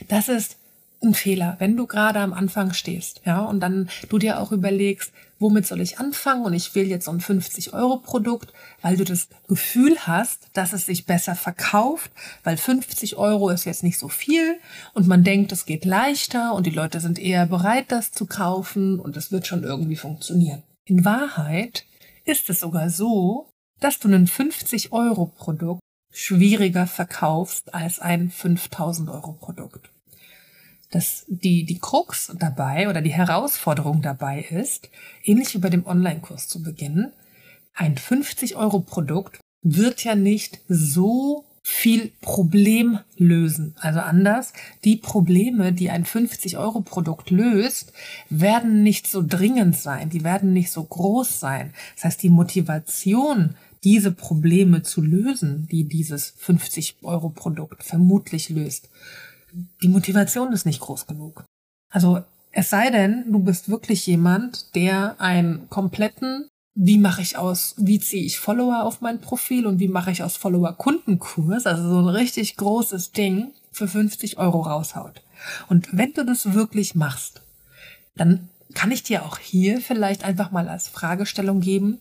Das 0.09 0.29
ist 0.29 0.57
ein 1.03 1.15
Fehler, 1.15 1.57
wenn 1.59 1.77
du 1.77 1.87
gerade 1.87 2.21
am 2.21 2.33
Anfang 2.33 2.73
stehst, 2.73 3.23
ja, 3.25 3.41
und 3.41 3.61
dann 3.61 3.89
du 4.09 4.19
dir 4.19 4.41
auch 4.41 4.53
überlegst, 4.53 5.13
womit 5.39 5.67
soll 5.67 5.81
ich 5.81 5.99
anfangen 5.99 6.45
und 6.45 6.53
ich 6.53 6.75
will 6.75 6.87
jetzt 6.87 7.07
so 7.07 7.11
ein 7.11 7.21
50 7.21 7.73
Euro 7.73 7.97
Produkt, 7.97 8.53
weil 8.83 8.97
du 8.97 9.05
das 9.05 9.29
Gefühl 9.49 9.97
hast, 10.07 10.49
dass 10.53 10.75
es 10.75 10.87
sich 10.87 11.07
besser 11.07 11.35
verkauft, 11.35 12.11
weil 12.45 12.59
50 12.59 13.17
Euro 13.17 13.49
ist 13.49 13.65
jetzt 13.65 13.83
nicht 13.83 13.99
so 13.99 14.09
viel 14.09 14.59
und 14.93 15.09
man 15.09 15.25
denkt, 15.25 15.51
es 15.53 15.65
geht 15.65 15.85
leichter 15.85 16.55
und 16.55 16.67
die 16.67 16.71
Leute 16.71 17.01
sind 17.01 17.19
eher 17.19 17.47
bereit, 17.47 17.87
das 17.89 18.13
zu 18.13 18.27
kaufen 18.27 19.01
und 19.01 19.17
es 19.17 19.33
wird 19.33 19.47
schon 19.47 19.65
irgendwie 19.65 19.97
funktionieren. 19.97 20.63
In 20.85 21.05
Wahrheit 21.05 21.87
ist 22.25 22.51
es 22.51 22.61
sogar 22.61 22.91
so, 22.91 23.49
dass 23.81 23.99
du 23.99 24.09
ein 24.09 24.27
50 24.27 24.93
Euro 24.93 25.27
Produkt 25.27 25.81
schwieriger 26.13 26.87
verkaufst 26.87 27.73
als 27.73 27.99
ein 27.99 28.31
5000 28.31 29.09
Euro 30.93 30.99
Produkt. 30.99 31.01
Das, 31.01 31.25
die, 31.29 31.65
die 31.65 31.79
Krux 31.79 32.33
dabei 32.39 32.89
oder 32.89 33.01
die 33.01 33.13
Herausforderung 33.13 34.03
dabei 34.03 34.43
ist, 34.43 34.91
ähnlich 35.25 35.55
wie 35.55 35.59
bei 35.59 35.71
dem 35.71 35.87
Online-Kurs 35.87 36.49
zu 36.49 36.63
Beginn, 36.63 37.13
ein 37.75 37.97
50 37.97 38.57
Euro 38.57 38.81
Produkt 38.81 39.41
wird 39.63 40.03
ja 40.05 40.15
nicht 40.15 40.61
so 40.69 41.45
viel 41.63 42.11
Problem 42.21 42.99
lösen. 43.17 43.75
Also 43.79 44.01
anders, 44.01 44.53
die 44.85 44.97
Probleme, 44.97 45.73
die 45.73 45.91
ein 45.91 46.05
50-Euro-Produkt 46.05 47.31
löst, 47.31 47.93
werden 48.31 48.83
nicht 48.83 49.07
so 49.07 49.23
dringend 49.25 49.77
sein, 49.77 50.09
die 50.09 50.25
werden 50.25 50.53
nicht 50.53 50.73
so 50.73 50.83
groß 50.83 51.39
sein. 51.39 51.73
Das 51.95 52.05
heißt, 52.05 52.23
die 52.23 52.31
Motivation, 52.31 53.55
diese 53.85 54.11
Probleme 54.11 54.83
zu 54.83 55.03
lösen, 55.03 55.69
die 55.71 55.85
dieses 55.85 56.35
50-Euro-Produkt 56.39 57.85
vermutlich 57.85 58.49
löst, 58.49 58.89
die 59.83 59.89
Motivation 59.89 60.53
ist 60.53 60.67
nicht 60.67 60.81
groß 60.81 61.07
genug. 61.07 61.45
Also 61.91 62.23
es 62.53 62.71
sei 62.71 62.91
denn, 62.91 63.25
du 63.31 63.39
bist 63.41 63.69
wirklich 63.69 64.07
jemand, 64.07 64.75
der 64.75 65.21
einen 65.21 65.69
kompletten 65.69 66.49
wie 66.75 66.99
mache 66.99 67.23
ich 67.23 67.37
aus, 67.37 67.75
wie 67.79 68.01
ziehe 68.01 68.25
ich 68.25 68.39
Follower 68.39 68.85
auf 68.85 69.01
mein 69.01 69.21
Profil 69.21 69.67
und 69.67 69.81
wie 69.81 69.89
mache 69.89 70.11
ich 70.11 70.23
aus 70.23 70.37
Follower 70.37 70.73
Kundenkurs, 70.73 71.67
also 71.67 71.89
so 71.89 71.99
ein 71.99 72.09
richtig 72.09 72.57
großes 72.57 73.13
Ding 73.13 73.53
für 73.73 73.89
50 73.89 74.39
Euro 74.39 74.63
raushaut. 74.63 75.23
Und 75.69 75.89
wenn 75.93 76.13
du 76.13 76.25
das 76.25 76.55
wirklich 76.55 76.95
machst, 76.95 77.43
dann 78.17 78.49
kann 78.75 78.93
ich 78.93 79.03
dir 79.03 79.25
auch 79.25 79.39
hier 79.39 79.81
vielleicht 79.81 80.25
einfach 80.25 80.53
mal 80.53 80.69
als 80.69 80.89
Fragestellung 80.89 81.61
geben, 81.61 81.99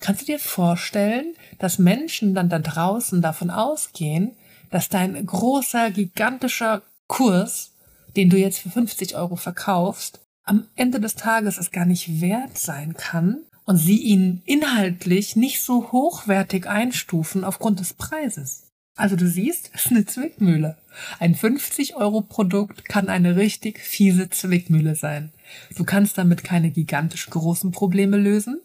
kannst 0.00 0.22
du 0.22 0.26
dir 0.26 0.38
vorstellen, 0.38 1.34
dass 1.58 1.78
Menschen 1.78 2.34
dann 2.34 2.48
da 2.48 2.58
draußen 2.58 3.22
davon 3.22 3.50
ausgehen, 3.50 4.32
dass 4.70 4.88
dein 4.88 5.24
großer, 5.24 5.90
gigantischer 5.90 6.82
Kurs, 7.06 7.72
den 8.16 8.30
du 8.30 8.36
jetzt 8.36 8.58
für 8.58 8.70
50 8.70 9.16
Euro 9.16 9.36
verkaufst, 9.36 10.20
am 10.44 10.66
Ende 10.76 11.00
des 11.00 11.14
Tages 11.14 11.58
es 11.58 11.70
gar 11.70 11.84
nicht 11.84 12.20
wert 12.20 12.58
sein 12.58 12.94
kann, 12.94 13.42
und 13.68 13.76
sie 13.76 13.98
ihn 13.98 14.40
inhaltlich 14.46 15.36
nicht 15.36 15.62
so 15.62 15.92
hochwertig 15.92 16.66
einstufen 16.66 17.44
aufgrund 17.44 17.80
des 17.80 17.92
Preises. 17.92 18.62
Also 18.96 19.14
du 19.14 19.28
siehst, 19.28 19.70
es 19.74 19.84
ist 19.84 19.90
eine 19.92 20.06
Zwickmühle. 20.06 20.78
Ein 21.18 21.36
50-Euro-Produkt 21.36 22.86
kann 22.86 23.10
eine 23.10 23.36
richtig 23.36 23.78
fiese 23.80 24.30
Zwickmühle 24.30 24.94
sein. 24.94 25.34
Du 25.76 25.84
kannst 25.84 26.16
damit 26.16 26.44
keine 26.44 26.70
gigantisch 26.70 27.28
großen 27.28 27.70
Probleme 27.70 28.16
lösen, 28.16 28.58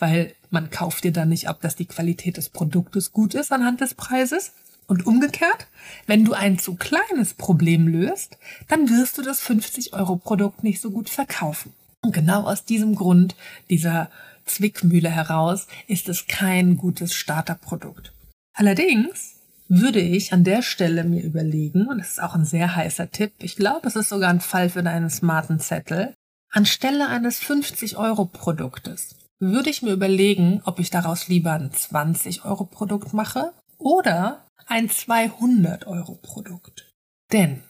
weil 0.00 0.34
man 0.50 0.68
kauft 0.68 1.04
dir 1.04 1.12
dann 1.12 1.28
nicht 1.28 1.48
ab, 1.48 1.60
dass 1.60 1.76
die 1.76 1.86
Qualität 1.86 2.36
des 2.36 2.48
Produktes 2.48 3.12
gut 3.12 3.34
ist 3.34 3.52
anhand 3.52 3.80
des 3.80 3.94
Preises. 3.94 4.50
Und 4.90 5.06
umgekehrt, 5.06 5.68
wenn 6.08 6.24
du 6.24 6.32
ein 6.32 6.58
zu 6.58 6.74
kleines 6.74 7.34
Problem 7.34 7.86
löst, 7.86 8.38
dann 8.66 8.90
wirst 8.90 9.16
du 9.18 9.22
das 9.22 9.40
50-Euro-Produkt 9.40 10.64
nicht 10.64 10.80
so 10.80 10.90
gut 10.90 11.08
verkaufen. 11.08 11.72
Und 12.02 12.12
genau 12.12 12.42
aus 12.42 12.64
diesem 12.64 12.96
Grund, 12.96 13.36
dieser 13.68 14.10
Zwickmühle 14.46 15.08
heraus 15.08 15.68
ist 15.86 16.08
es 16.08 16.26
kein 16.26 16.76
gutes 16.76 17.14
Starterprodukt. 17.14 18.12
Allerdings 18.52 19.36
würde 19.68 20.00
ich 20.00 20.32
an 20.32 20.42
der 20.42 20.62
Stelle 20.62 21.04
mir 21.04 21.22
überlegen, 21.22 21.86
und 21.86 21.98
das 21.98 22.10
ist 22.10 22.22
auch 22.22 22.34
ein 22.34 22.44
sehr 22.44 22.74
heißer 22.74 23.12
Tipp, 23.12 23.34
ich 23.42 23.54
glaube, 23.54 23.86
es 23.86 23.94
ist 23.94 24.08
sogar 24.08 24.30
ein 24.30 24.40
Fall 24.40 24.70
für 24.70 24.82
deinen 24.82 25.08
smarten 25.08 25.60
Zettel, 25.60 26.14
anstelle 26.50 27.06
eines 27.06 27.40
50-Euro-Produktes 27.40 29.14
würde 29.40 29.70
ich 29.70 29.80
mir 29.80 29.92
überlegen, 29.92 30.60
ob 30.66 30.78
ich 30.78 30.90
daraus 30.90 31.28
lieber 31.28 31.52
ein 31.52 31.70
20-Euro-Produkt 31.70 33.14
mache 33.14 33.52
oder 33.80 34.46
ein 34.66 34.88
200-Euro-Produkt. 34.88 36.92
Denn 37.32 37.62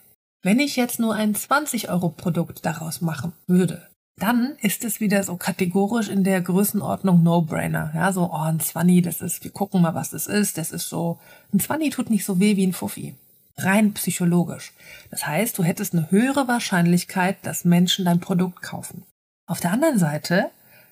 wenn 0.43 0.59
ich 0.59 0.75
jetzt 0.75 0.99
nur 0.99 1.15
ein 1.15 1.35
20-Euro-Produkt 1.35 2.65
daraus 2.65 3.01
machen 3.01 3.33
würde, 3.47 3.87
dann 4.19 4.55
ist 4.61 4.83
es 4.83 4.99
wieder 4.99 5.23
so 5.23 5.37
kategorisch 5.37 6.09
in 6.09 6.23
der 6.23 6.41
Größenordnung 6.41 7.23
No-Brainer. 7.23 7.91
Ja, 7.95 8.13
so, 8.13 8.29
oh, 8.31 8.37
ein 8.37 8.59
Zwanni, 8.59 9.01
das 9.01 9.21
ist, 9.21 9.43
wir 9.43 9.51
gucken 9.51 9.81
mal, 9.81 9.95
was 9.95 10.11
das 10.11 10.27
ist. 10.27 10.57
Das 10.57 10.71
ist 10.71 10.89
so, 10.89 11.19
ein 11.53 11.59
Zwanni 11.59 11.89
tut 11.89 12.09
nicht 12.09 12.25
so 12.25 12.39
weh 12.39 12.55
wie 12.55 12.67
ein 12.67 12.73
Fuffi. 12.73 13.15
Rein 13.57 13.93
psychologisch. 13.93 14.73
Das 15.09 15.25
heißt, 15.25 15.57
du 15.57 15.63
hättest 15.63 15.93
eine 15.93 16.11
höhere 16.11 16.47
Wahrscheinlichkeit, 16.47 17.37
dass 17.43 17.65
Menschen 17.65 18.05
dein 18.05 18.19
Produkt 18.19 18.61
kaufen. 18.61 19.03
Auf 19.47 19.59
der 19.59 19.71
anderen 19.71 19.97
Seite 19.97 20.51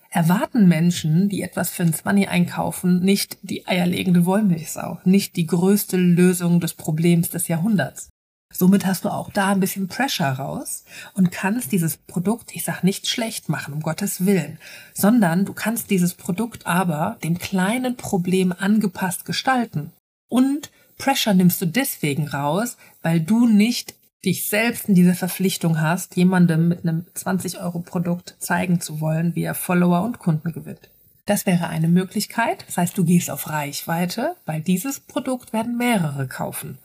erwarten 0.10 0.68
Menschen, 0.68 1.30
die 1.30 1.42
etwas 1.42 1.70
für 1.70 1.84
ein 1.84 1.94
Zwanni 1.94 2.28
einkaufen, 2.28 3.02
nicht 3.02 3.38
die 3.42 3.68
eierlegende 3.68 4.26
Wollmilchsau, 4.26 5.00
nicht 5.06 5.36
die 5.36 5.46
größte 5.46 5.98
Lösung 5.98 6.60
des 6.60 6.74
Problems 6.74 7.30
des 7.30 7.48
Jahrhunderts. 7.48 8.10
Somit 8.52 8.88
hast 8.88 9.06
du 9.06 9.10
auch 9.10 9.30
da 9.32 9.52
ein 9.52 9.60
bisschen 9.60 9.88
Pressure 9.88 10.26
raus 10.26 10.84
und 11.14 11.32
kannst 11.32 11.72
dieses 11.72 11.98
Produkt, 11.98 12.56
ich 12.56 12.64
sag 12.64 12.84
nicht 12.84 13.08
schlecht 13.08 13.48
machen, 13.48 13.76
um 13.76 13.82
Gottes 13.82 14.26
Willen, 14.26 14.58
sondern 14.96 15.46
du 15.46 15.54
kannst 15.54 15.92
dieses 15.92 16.16
Produkt 16.16 16.66
aber 16.66 17.18
dem 17.24 17.38
kleinen 17.38 17.96
Problem 17.96 18.52
angepasst 18.52 19.26
gestalten. 19.26 19.92
Und 20.30 20.72
Pressure 20.98 21.36
nimmst 21.36 21.62
du 21.62 21.68
deswegen 21.68 22.28
raus, 22.28 22.78
weil 23.04 23.22
du 23.22 23.46
nicht 23.46 23.94
dich 24.26 24.50
selbst 24.50 24.90
in 24.90 24.96
dieser 24.96 25.16
Verpflichtung 25.16 25.80
hast, 25.80 26.16
jemandem 26.16 26.68
mit 26.68 26.84
einem 26.84 27.06
20-Euro-Produkt 27.16 28.36
zeigen 28.40 28.82
zu 28.82 29.02
wollen, 29.02 29.36
wie 29.36 29.44
er 29.44 29.56
Follower 29.56 30.04
und 30.04 30.20
Kunden 30.20 30.52
gewinnt. 30.52 30.90
Das 31.26 31.46
wäre 31.46 31.68
eine 31.68 31.88
Möglichkeit. 31.88 32.66
Das 32.68 32.78
heißt, 32.78 32.98
du 32.98 33.06
gehst 33.06 33.30
auf 33.30 33.50
Reichweite, 33.50 34.36
weil 34.46 34.62
dieses 34.62 35.00
Produkt 35.00 35.54
werden 35.54 35.78
mehrere 35.78 36.28
kaufen 36.28 36.80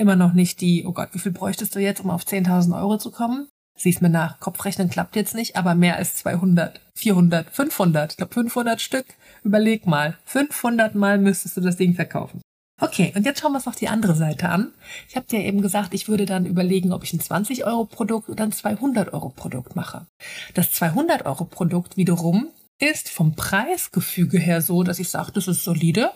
immer 0.00 0.16
noch 0.16 0.32
nicht 0.32 0.60
die, 0.60 0.84
oh 0.86 0.92
Gott, 0.92 1.10
wie 1.12 1.18
viel 1.18 1.32
bräuchtest 1.32 1.74
du 1.74 1.78
jetzt, 1.78 2.00
um 2.00 2.10
auf 2.10 2.24
10.000 2.24 2.76
Euro 2.76 2.98
zu 2.98 3.10
kommen? 3.10 3.48
Siehst 3.76 4.02
mir 4.02 4.10
nach, 4.10 4.40
Kopfrechnen 4.40 4.90
klappt 4.90 5.16
jetzt 5.16 5.34
nicht, 5.34 5.56
aber 5.56 5.74
mehr 5.74 5.96
als 5.96 6.16
200, 6.16 6.80
400, 6.94 7.48
500, 7.50 8.12
ich 8.12 8.16
glaube 8.16 8.34
500 8.34 8.80
Stück. 8.80 9.06
Überleg 9.42 9.86
mal, 9.86 10.18
500 10.24 10.94
Mal 10.94 11.18
müsstest 11.18 11.56
du 11.56 11.60
das 11.60 11.76
Ding 11.76 11.94
verkaufen. 11.94 12.42
Okay, 12.80 13.12
und 13.14 13.26
jetzt 13.26 13.40
schauen 13.40 13.52
wir 13.52 13.56
uns 13.56 13.66
noch 13.66 13.74
die 13.74 13.88
andere 13.88 14.14
Seite 14.14 14.48
an. 14.48 14.72
Ich 15.08 15.16
habe 15.16 15.26
dir 15.26 15.40
eben 15.40 15.60
gesagt, 15.60 15.92
ich 15.94 16.08
würde 16.08 16.26
dann 16.26 16.46
überlegen, 16.46 16.92
ob 16.92 17.04
ich 17.04 17.12
ein 17.12 17.20
20-Euro-Produkt 17.20 18.28
oder 18.28 18.44
ein 18.44 18.52
200-Euro-Produkt 18.52 19.76
mache. 19.76 20.06
Das 20.54 20.72
200-Euro-Produkt 20.72 21.96
wiederum 21.96 22.48
ist 22.78 23.10
vom 23.10 23.36
Preisgefüge 23.36 24.38
her 24.38 24.62
so, 24.62 24.82
dass 24.82 24.98
ich 24.98 25.10
sage, 25.10 25.32
das 25.32 25.46
ist 25.46 25.62
solide. 25.62 26.10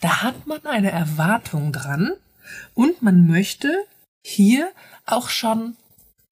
Da 0.00 0.22
hat 0.22 0.48
man 0.48 0.66
eine 0.66 0.90
Erwartung 0.90 1.72
dran, 1.72 2.12
und 2.74 3.02
man 3.02 3.26
möchte 3.26 3.68
hier 4.22 4.70
auch 5.06 5.28
schon 5.28 5.76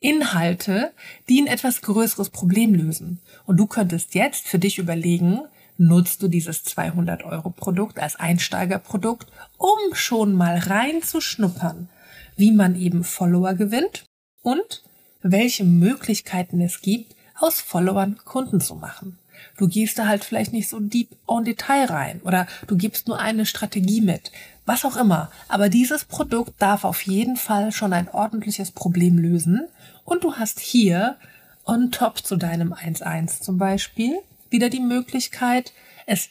Inhalte, 0.01 0.93
die 1.29 1.41
ein 1.41 1.47
etwas 1.47 1.81
größeres 1.83 2.31
Problem 2.31 2.75
lösen. 2.75 3.21
Und 3.47 3.57
du 3.57 3.67
könntest 3.67 4.15
jetzt 4.15 4.47
für 4.47 4.59
dich 4.59 4.79
überlegen, 4.79 5.41
nutzt 5.79 6.23
du 6.23 6.29
dieses 6.29 6.65
200 6.65 7.25
Euro 7.25 7.51
Produkt 7.51 7.99
als 7.99 8.17
Einsteigerprodukt, 8.17 9.29
um 9.57 9.95
schon 9.95 10.33
mal 10.33 10.59
reinzuschnuppern, 10.59 11.89
wie 12.37 12.53
man 12.53 12.77
eben 12.77 13.05
Follower 13.05 13.55
gewinnt 13.55 14.05
und 14.43 14.83
welche 15.23 15.65
Möglichkeiten 15.65 16.61
es 16.61 16.83
gibt, 16.83 17.15
aus 17.39 17.61
Followern 17.61 18.19
Kunden 18.25 18.61
zu 18.61 18.75
machen. 18.75 19.19
Du 19.57 19.69
gehst 19.69 19.99
da 19.99 20.07
halt 20.07 20.25
vielleicht 20.25 20.53
nicht 20.53 20.69
so 20.69 20.81
deep 20.81 21.11
en 21.29 21.45
Detail 21.45 21.87
rein 21.87 22.21
oder 22.25 22.47
du 22.67 22.77
gibst 22.77 23.07
nur 23.07 23.21
eine 23.21 23.47
Strategie 23.47 24.01
mit, 24.01 24.33
was 24.67 24.85
auch 24.85 24.97
immer. 24.97 25.31
Aber 25.49 25.69
dieses 25.69 26.05
Produkt 26.05 26.61
darf 26.61 26.85
auf 26.85 27.03
jeden 27.03 27.37
Fall 27.37 27.73
schon 27.73 27.93
ein 27.93 28.09
ordentliches 28.09 28.73
Problem 28.73 29.17
lösen 29.17 29.67
und 30.05 30.25
du 30.25 30.35
hast 30.35 30.59
hier 30.59 31.17
on 31.65 31.93
top 31.93 32.25
zu 32.25 32.37
deinem 32.37 32.73
1.1 32.73 33.41
zum 33.43 33.59
Beispiel 33.59 34.19
wieder 34.51 34.71
die 34.71 34.81
Möglichkeit, 34.81 35.73
es 36.07 36.29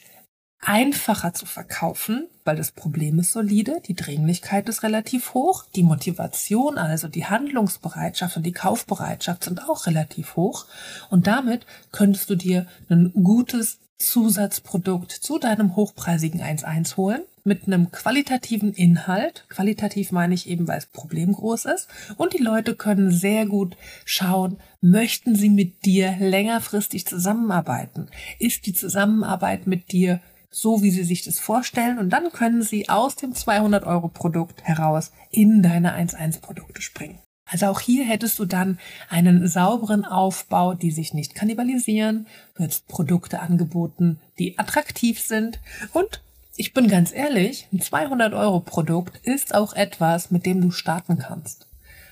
einfacher 0.60 1.34
zu 1.34 1.46
verkaufen, 1.46 2.26
weil 2.44 2.56
das 2.56 2.72
Problem 2.72 3.18
ist 3.20 3.32
solide, 3.32 3.80
die 3.86 3.94
Dringlichkeit 3.94 4.68
ist 4.68 4.82
relativ 4.82 5.34
hoch, 5.34 5.64
die 5.76 5.84
Motivation, 5.84 6.78
also 6.78 7.06
die 7.06 7.26
Handlungsbereitschaft 7.26 8.36
und 8.36 8.44
die 8.44 8.52
Kaufbereitschaft 8.52 9.44
sind 9.44 9.68
auch 9.68 9.86
relativ 9.86 10.36
hoch. 10.36 10.66
Und 11.10 11.26
damit 11.26 11.64
könntest 11.92 12.28
du 12.30 12.34
dir 12.34 12.66
ein 12.88 13.12
gutes 13.12 13.78
Zusatzprodukt 13.98 15.12
zu 15.12 15.38
deinem 15.38 15.76
hochpreisigen 15.76 16.40
1.1 16.40 16.96
holen 16.96 17.22
mit 17.48 17.66
einem 17.66 17.90
qualitativen 17.90 18.72
Inhalt. 18.72 19.46
Qualitativ 19.48 20.12
meine 20.12 20.34
ich 20.34 20.48
eben, 20.48 20.68
weil 20.68 20.76
das 20.76 20.86
Problem 20.86 21.32
groß 21.32 21.64
ist. 21.64 21.88
Und 22.16 22.34
die 22.34 22.42
Leute 22.42 22.76
können 22.76 23.10
sehr 23.10 23.46
gut 23.46 23.76
schauen, 24.04 24.58
möchten 24.80 25.34
sie 25.34 25.48
mit 25.48 25.84
dir 25.84 26.14
längerfristig 26.20 27.06
zusammenarbeiten? 27.06 28.08
Ist 28.38 28.66
die 28.66 28.74
Zusammenarbeit 28.74 29.66
mit 29.66 29.90
dir 29.90 30.20
so, 30.50 30.82
wie 30.82 30.90
sie 30.90 31.04
sich 31.04 31.24
das 31.24 31.40
vorstellen? 31.40 31.98
Und 31.98 32.10
dann 32.10 32.30
können 32.30 32.62
sie 32.62 32.88
aus 32.88 33.16
dem 33.16 33.34
200 33.34 33.84
Euro 33.84 34.08
Produkt 34.08 34.62
heraus 34.62 35.10
in 35.30 35.62
deine 35.62 35.96
1.1 35.96 36.40
Produkte 36.40 36.82
springen. 36.82 37.18
Also 37.50 37.66
auch 37.66 37.80
hier 37.80 38.04
hättest 38.04 38.38
du 38.38 38.44
dann 38.44 38.78
einen 39.08 39.48
sauberen 39.48 40.04
Aufbau, 40.04 40.74
die 40.74 40.90
sich 40.90 41.14
nicht 41.14 41.34
kannibalisieren, 41.34 42.26
hättest 42.56 42.88
Produkte 42.88 43.40
angeboten, 43.40 44.20
die 44.38 44.58
attraktiv 44.58 45.20
sind 45.20 45.58
und 45.92 46.20
ich 46.58 46.74
bin 46.74 46.88
ganz 46.88 47.12
ehrlich, 47.12 47.68
ein 47.72 47.80
200 47.80 48.34
Euro 48.34 48.58
Produkt 48.58 49.24
ist 49.24 49.54
auch 49.54 49.74
etwas, 49.74 50.32
mit 50.32 50.44
dem 50.44 50.60
du 50.60 50.72
starten 50.72 51.18
kannst. 51.18 51.68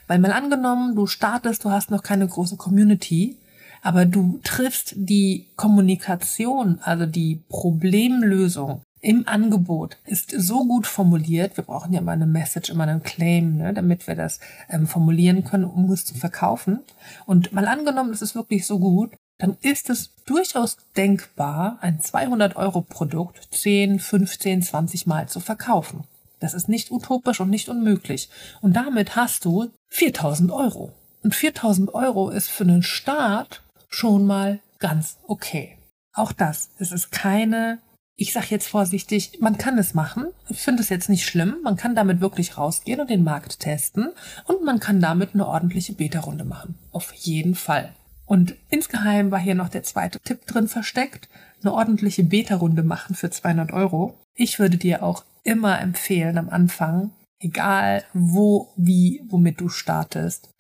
Weil 0.07 0.21
mal 0.21 0.33
angenommen, 0.33 0.95
du 0.95 1.09
startest, 1.09 1.65
du 1.65 1.71
hast 1.71 1.91
noch 1.91 2.05
keine 2.05 2.29
große 2.29 2.57
Community, 2.57 3.39
aber 3.83 4.05
du 4.05 4.39
triffst 4.45 4.95
die 4.97 5.47
Kommunikation, 5.57 6.79
also 6.81 7.07
die 7.07 7.43
Problemlösung 7.49 8.83
im 9.01 9.27
Angebot 9.27 9.99
ist 10.05 10.31
so 10.31 10.65
gut 10.65 10.87
formuliert. 10.87 11.57
Wir 11.57 11.65
brauchen 11.65 11.93
ja 11.93 12.01
immer 12.01 12.13
eine 12.13 12.27
Message, 12.27 12.71
immer 12.71 12.85
einen 12.85 13.03
Claim, 13.03 13.57
ne, 13.57 13.75
damit 13.75 14.07
wir 14.07 14.15
das 14.15 14.39
ähm, 14.71 14.87
formulieren 14.87 15.43
können, 15.43 15.65
um 15.65 15.91
es 15.91 16.05
zu 16.05 16.15
verkaufen. 16.15 16.81
Und 17.27 17.53
mal 17.53 17.67
angenommen, 17.67 18.11
es 18.11 18.23
ist 18.23 18.37
wirklich 18.37 18.65
so 18.65 18.79
gut, 18.79 19.11
dann 19.39 19.57
ist 19.61 19.91
es 19.91 20.15
durchaus 20.25 20.79
denkbar, 20.97 21.79
ein 21.81 22.01
200-Euro-Produkt 22.01 23.49
10, 23.53 24.01
15, 24.01 24.63
20 24.63 25.07
Mal 25.07 25.29
zu 25.29 25.41
verkaufen. 25.41 26.05
Das 26.41 26.55
ist 26.55 26.69
nicht 26.69 26.91
utopisch 26.91 27.41
und 27.41 27.51
nicht 27.51 27.69
unmöglich. 27.69 28.29
Und 28.61 28.75
damit 28.75 29.17
hast 29.17 29.45
du 29.45 29.71
4000 29.89 30.51
Euro. 30.53 30.93
Und 31.23 31.35
4000 31.35 31.95
Euro 31.95 32.31
ist 32.31 32.49
für 32.49 32.65
einen 32.65 32.83
Start 32.83 33.63
schon 33.89 34.27
mal 34.27 34.61
ganz 34.79 35.17
okay. 35.27 35.79
Auch 36.13 36.33
das, 36.33 36.71
es 36.79 36.93
ist 36.93 37.13
keine 37.13 37.79
ich 38.19 38.33
sage 38.33 38.47
jetzt 38.49 38.69
vorsichtig, 38.69 39.39
man 39.41 39.59
kann 39.59 39.77
es 39.77 39.93
machen. 39.93 40.29
Ich 40.49 40.63
finde 40.63 40.83
es 40.83 40.89
jetzt 40.89 41.11
nicht 41.11 41.27
schlimm. 41.27 41.57
Man 41.63 41.77
kann 41.77 41.95
damit 41.95 42.23
wirklich 42.23 42.57
rausgehen 42.57 42.99
und 42.99 43.11
den 43.11 43.23
Markt 43.23 43.61
testen. 43.61 44.09
Und 44.47 44.65
man 44.65 44.81
kann 44.81 45.01
damit 45.01 45.35
eine 45.35 45.47
ordentliche 45.47 45.93
Beta-Runde 45.93 46.45
machen. 46.45 46.79
Auf 46.93 47.13
jeden 47.13 47.55
Fall. 47.55 47.93
Und 48.27 48.57
insgeheim 48.71 49.31
war 49.31 49.39
hier 49.39 49.55
noch 49.55 49.69
der 49.69 49.85
zweite 49.85 50.21
Tipp 50.21 50.47
drin 50.47 50.69
versteckt. 50.69 51.29
Eine 51.63 51.73
ordentliche 51.73 52.25
Beta-Runde 52.25 52.83
machen 52.83 53.15
für 53.15 53.31
200 53.31 53.73
Euro. 53.73 54.19
Ich 54.35 54.59
würde 54.59 54.77
dir 54.77 55.03
auch 55.03 55.25
immer 55.45 55.81
empfehlen 55.81 56.37
am 56.37 56.49
Anfang, 56.49 57.13
egal 57.41 58.05
wo, 58.13 58.73
wie, 58.77 59.23
womit 59.29 59.61
du 59.61 59.69
startest, 59.69 60.51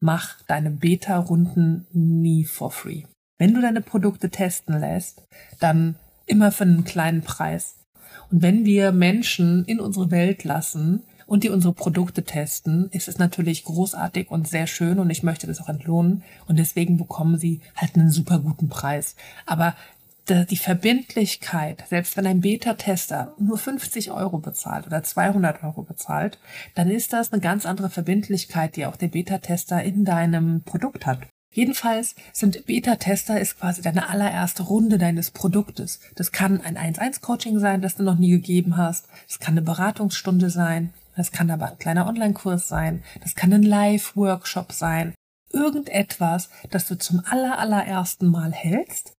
mach 0.00 0.40
deine 0.42 0.70
Beta-Runden 0.70 1.86
nie 1.92 2.44
for 2.44 2.70
free. 2.70 3.02
Wenn 3.38 3.54
du 3.54 3.60
deine 3.60 3.82
Produkte 3.82 4.30
testen 4.30 4.78
lässt, 4.78 5.22
dann 5.60 5.96
immer 6.26 6.52
für 6.52 6.64
einen 6.64 6.84
kleinen 6.84 7.22
Preis. 7.22 7.76
Und 8.30 8.42
wenn 8.42 8.64
wir 8.64 8.92
Menschen 8.92 9.64
in 9.64 9.80
unsere 9.80 10.10
Welt 10.10 10.44
lassen 10.44 11.02
und 11.28 11.44
die 11.44 11.50
unsere 11.50 11.74
Produkte 11.74 12.24
testen, 12.24 12.88
ist 12.90 13.06
es 13.06 13.18
natürlich 13.18 13.64
großartig 13.64 14.30
und 14.30 14.48
sehr 14.48 14.66
schön 14.66 14.98
und 14.98 15.10
ich 15.10 15.22
möchte 15.22 15.46
das 15.46 15.60
auch 15.60 15.68
entlohnen 15.68 16.24
und 16.46 16.58
deswegen 16.58 16.96
bekommen 16.96 17.38
sie 17.38 17.60
halt 17.76 17.94
einen 17.94 18.10
super 18.10 18.38
guten 18.40 18.68
Preis. 18.68 19.14
Aber 19.44 19.76
die 20.28 20.56
Verbindlichkeit, 20.56 21.84
selbst 21.88 22.16
wenn 22.16 22.26
ein 22.26 22.42
Beta-Tester 22.42 23.34
nur 23.38 23.56
50 23.56 24.10
Euro 24.10 24.38
bezahlt 24.38 24.86
oder 24.86 25.02
200 25.02 25.64
Euro 25.64 25.82
bezahlt, 25.82 26.38
dann 26.74 26.90
ist 26.90 27.14
das 27.14 27.32
eine 27.32 27.40
ganz 27.40 27.64
andere 27.64 27.88
Verbindlichkeit, 27.88 28.76
die 28.76 28.84
auch 28.84 28.96
der 28.96 29.08
Beta-Tester 29.08 29.82
in 29.82 30.04
deinem 30.04 30.62
Produkt 30.64 31.06
hat. 31.06 31.20
Jedenfalls 31.50 32.14
sind 32.32 32.66
Beta-Tester 32.66 33.40
ist 33.40 33.58
quasi 33.58 33.80
deine 33.80 34.10
allererste 34.10 34.64
Runde 34.64 34.98
deines 34.98 35.30
Produktes. 35.30 36.00
Das 36.14 36.30
kann 36.30 36.60
ein 36.60 36.76
1-1-Coaching 36.76 37.58
sein, 37.58 37.80
das 37.80 37.96
du 37.96 38.02
noch 38.02 38.18
nie 38.18 38.30
gegeben 38.30 38.76
hast. 38.76 39.08
Das 39.26 39.38
kann 39.38 39.54
eine 39.54 39.62
Beratungsstunde 39.62 40.50
sein. 40.50 40.92
Das 41.18 41.32
kann 41.32 41.50
aber 41.50 41.72
ein 41.72 41.78
kleiner 41.78 42.06
Online-Kurs 42.06 42.68
sein. 42.68 43.02
Das 43.22 43.34
kann 43.34 43.52
ein 43.52 43.64
Live-Workshop 43.64 44.70
sein. 44.70 45.14
Irgendetwas, 45.50 46.48
das 46.70 46.86
du 46.86 46.96
zum 46.96 47.24
aller, 47.28 47.58
allerersten 47.58 48.28
Mal 48.28 48.52
hältst 48.52 49.14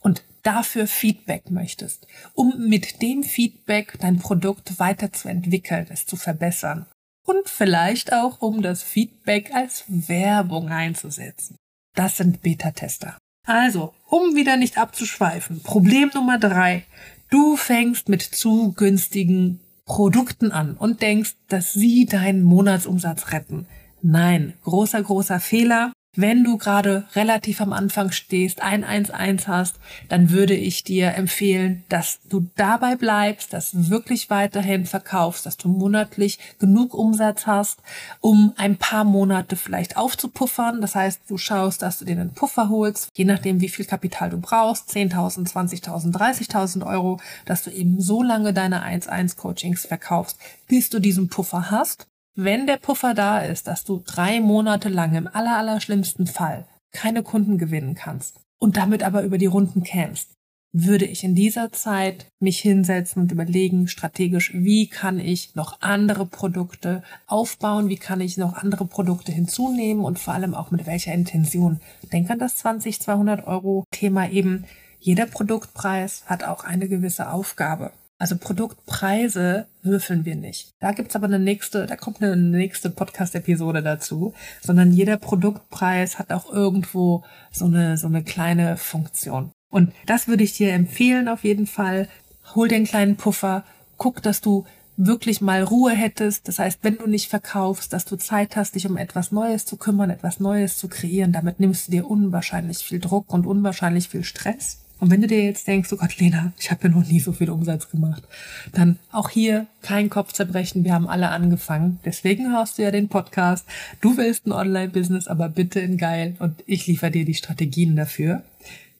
und 0.00 0.24
dafür 0.42 0.86
Feedback 0.86 1.50
möchtest, 1.50 2.06
um 2.32 2.70
mit 2.70 3.02
dem 3.02 3.22
Feedback 3.22 3.98
dein 4.00 4.18
Produkt 4.18 4.78
weiterzuentwickeln, 4.78 5.88
es 5.90 6.06
zu 6.06 6.16
verbessern. 6.16 6.86
Und 7.26 7.50
vielleicht 7.50 8.14
auch, 8.14 8.40
um 8.40 8.62
das 8.62 8.82
Feedback 8.82 9.54
als 9.54 9.84
Werbung 9.88 10.70
einzusetzen. 10.70 11.56
Das 11.94 12.16
sind 12.16 12.40
Beta-Tester. 12.40 13.18
Also, 13.46 13.92
um 14.08 14.36
wieder 14.36 14.56
nicht 14.56 14.78
abzuschweifen, 14.78 15.62
Problem 15.62 16.10
Nummer 16.14 16.38
drei. 16.38 16.86
Du 17.28 17.56
fängst 17.56 18.08
mit 18.08 18.22
zu 18.22 18.72
günstigen 18.72 19.60
Produkten 19.84 20.52
an 20.52 20.76
und 20.76 21.02
denkst, 21.02 21.34
dass 21.48 21.72
sie 21.72 22.06
deinen 22.06 22.42
Monatsumsatz 22.42 23.32
retten. 23.32 23.66
Nein, 24.00 24.54
großer, 24.64 25.02
großer 25.02 25.40
Fehler. 25.40 25.91
Wenn 26.14 26.44
du 26.44 26.58
gerade 26.58 27.06
relativ 27.14 27.62
am 27.62 27.72
Anfang 27.72 28.12
stehst, 28.12 28.60
ein 28.60 28.84
1-1 28.84 29.46
hast, 29.46 29.76
dann 30.10 30.28
würde 30.28 30.54
ich 30.54 30.84
dir 30.84 31.14
empfehlen, 31.14 31.84
dass 31.88 32.20
du 32.28 32.50
dabei 32.54 32.96
bleibst, 32.96 33.54
dass 33.54 33.70
du 33.70 33.88
wirklich 33.88 34.28
weiterhin 34.28 34.84
verkaufst, 34.84 35.46
dass 35.46 35.56
du 35.56 35.68
monatlich 35.68 36.38
genug 36.58 36.92
Umsatz 36.92 37.46
hast, 37.46 37.78
um 38.20 38.52
ein 38.58 38.76
paar 38.76 39.04
Monate 39.04 39.56
vielleicht 39.56 39.96
aufzupuffern. 39.96 40.82
Das 40.82 40.94
heißt, 40.94 41.22
du 41.28 41.38
schaust, 41.38 41.80
dass 41.80 42.00
du 42.00 42.04
dir 42.04 42.12
einen 42.12 42.34
Puffer 42.34 42.68
holst, 42.68 43.08
je 43.16 43.24
nachdem, 43.24 43.62
wie 43.62 43.70
viel 43.70 43.86
Kapital 43.86 44.28
du 44.28 44.38
brauchst, 44.38 44.90
10.000, 44.90 45.50
20.000, 45.50 46.12
30.000 46.12 46.86
Euro, 46.86 47.20
dass 47.46 47.62
du 47.62 47.70
eben 47.70 48.02
so 48.02 48.22
lange 48.22 48.52
deine 48.52 48.84
1-1 48.84 49.38
Coachings 49.38 49.86
verkaufst, 49.86 50.38
bis 50.68 50.90
du 50.90 50.98
diesen 50.98 51.30
Puffer 51.30 51.70
hast 51.70 52.06
wenn 52.34 52.66
der 52.66 52.78
Puffer 52.78 53.14
da 53.14 53.40
ist, 53.40 53.66
dass 53.66 53.84
du 53.84 54.02
drei 54.04 54.40
Monate 54.40 54.88
lang 54.88 55.14
im 55.14 55.26
allerallerschlimmsten 55.26 56.26
Fall 56.26 56.66
keine 56.92 57.22
Kunden 57.22 57.58
gewinnen 57.58 57.94
kannst 57.94 58.40
und 58.58 58.76
damit 58.76 59.02
aber 59.02 59.22
über 59.22 59.38
die 59.38 59.46
Runden 59.46 59.82
kämst, 59.82 60.32
würde 60.72 61.04
ich 61.04 61.22
in 61.22 61.34
dieser 61.34 61.70
Zeit 61.72 62.26
mich 62.40 62.58
hinsetzen 62.60 63.20
und 63.20 63.32
überlegen, 63.32 63.88
strategisch, 63.88 64.52
wie 64.54 64.86
kann 64.86 65.18
ich 65.18 65.54
noch 65.54 65.82
andere 65.82 66.24
Produkte 66.24 67.02
aufbauen, 67.26 67.90
wie 67.90 67.96
kann 67.96 68.22
ich 68.22 68.38
noch 68.38 68.54
andere 68.54 68.86
Produkte 68.86 69.32
hinzunehmen 69.32 70.04
und 70.04 70.18
vor 70.18 70.32
allem 70.32 70.54
auch 70.54 70.70
mit 70.70 70.86
welcher 70.86 71.12
Intention. 71.12 71.80
Denk 72.10 72.30
an 72.30 72.38
das 72.38 72.56
20, 72.56 73.00
200 73.00 73.46
Euro 73.46 73.84
Thema 73.90 74.30
eben. 74.30 74.64
Jeder 74.98 75.26
Produktpreis 75.26 76.22
hat 76.26 76.44
auch 76.44 76.64
eine 76.64 76.88
gewisse 76.88 77.30
Aufgabe. 77.30 77.92
Also 78.22 78.36
Produktpreise 78.36 79.66
würfeln 79.82 80.24
wir 80.24 80.36
nicht. 80.36 80.70
Da 80.78 80.92
gibt's 80.92 81.16
aber 81.16 81.26
eine 81.26 81.40
nächste, 81.40 81.86
da 81.86 81.96
kommt 81.96 82.22
eine 82.22 82.36
nächste 82.36 82.88
Podcast-Episode 82.88 83.82
dazu, 83.82 84.32
sondern 84.60 84.92
jeder 84.92 85.16
Produktpreis 85.16 86.20
hat 86.20 86.32
auch 86.32 86.48
irgendwo 86.52 87.24
so 87.50 87.64
eine, 87.64 87.98
so 87.98 88.06
eine 88.06 88.22
kleine 88.22 88.76
Funktion. 88.76 89.50
Und 89.72 89.92
das 90.06 90.28
würde 90.28 90.44
ich 90.44 90.52
dir 90.52 90.72
empfehlen 90.72 91.26
auf 91.26 91.42
jeden 91.42 91.66
Fall. 91.66 92.08
Hol 92.54 92.72
einen 92.72 92.84
kleinen 92.84 93.16
Puffer, 93.16 93.64
guck, 93.96 94.22
dass 94.22 94.40
du 94.40 94.66
wirklich 94.96 95.40
mal 95.40 95.64
Ruhe 95.64 95.90
hättest. 95.90 96.46
Das 96.46 96.60
heißt, 96.60 96.78
wenn 96.82 96.98
du 96.98 97.08
nicht 97.08 97.28
verkaufst, 97.28 97.92
dass 97.92 98.04
du 98.04 98.14
Zeit 98.14 98.54
hast, 98.54 98.76
dich 98.76 98.86
um 98.86 98.98
etwas 98.98 99.32
Neues 99.32 99.66
zu 99.66 99.76
kümmern, 99.76 100.10
etwas 100.10 100.38
Neues 100.38 100.76
zu 100.76 100.86
kreieren. 100.86 101.32
Damit 101.32 101.58
nimmst 101.58 101.88
du 101.88 101.90
dir 101.90 102.08
unwahrscheinlich 102.08 102.78
viel 102.78 103.00
Druck 103.00 103.32
und 103.32 103.48
unwahrscheinlich 103.48 104.08
viel 104.08 104.22
Stress. 104.22 104.78
Und 105.02 105.10
wenn 105.10 105.20
du 105.20 105.26
dir 105.26 105.42
jetzt 105.42 105.66
denkst, 105.66 105.92
oh 105.92 105.96
Gott, 105.96 106.16
Lena, 106.18 106.52
ich 106.60 106.70
habe 106.70 106.84
ja 106.84 106.94
noch 106.94 107.04
nie 107.04 107.18
so 107.18 107.32
viel 107.32 107.50
Umsatz 107.50 107.90
gemacht, 107.90 108.22
dann 108.70 109.00
auch 109.10 109.30
hier 109.30 109.66
kein 109.82 110.08
Kopf 110.08 110.32
zerbrechen. 110.32 110.84
Wir 110.84 110.94
haben 110.94 111.08
alle 111.08 111.30
angefangen. 111.30 111.98
Deswegen 112.04 112.52
hörst 112.52 112.78
du 112.78 112.82
ja 112.82 112.92
den 112.92 113.08
Podcast. 113.08 113.66
Du 114.00 114.16
willst 114.16 114.46
ein 114.46 114.52
Online-Business, 114.52 115.26
aber 115.26 115.48
bitte 115.48 115.80
in 115.80 115.98
geil. 115.98 116.36
Und 116.38 116.62
ich 116.66 116.86
liefere 116.86 117.10
dir 117.10 117.24
die 117.24 117.34
Strategien 117.34 117.96
dafür. 117.96 118.44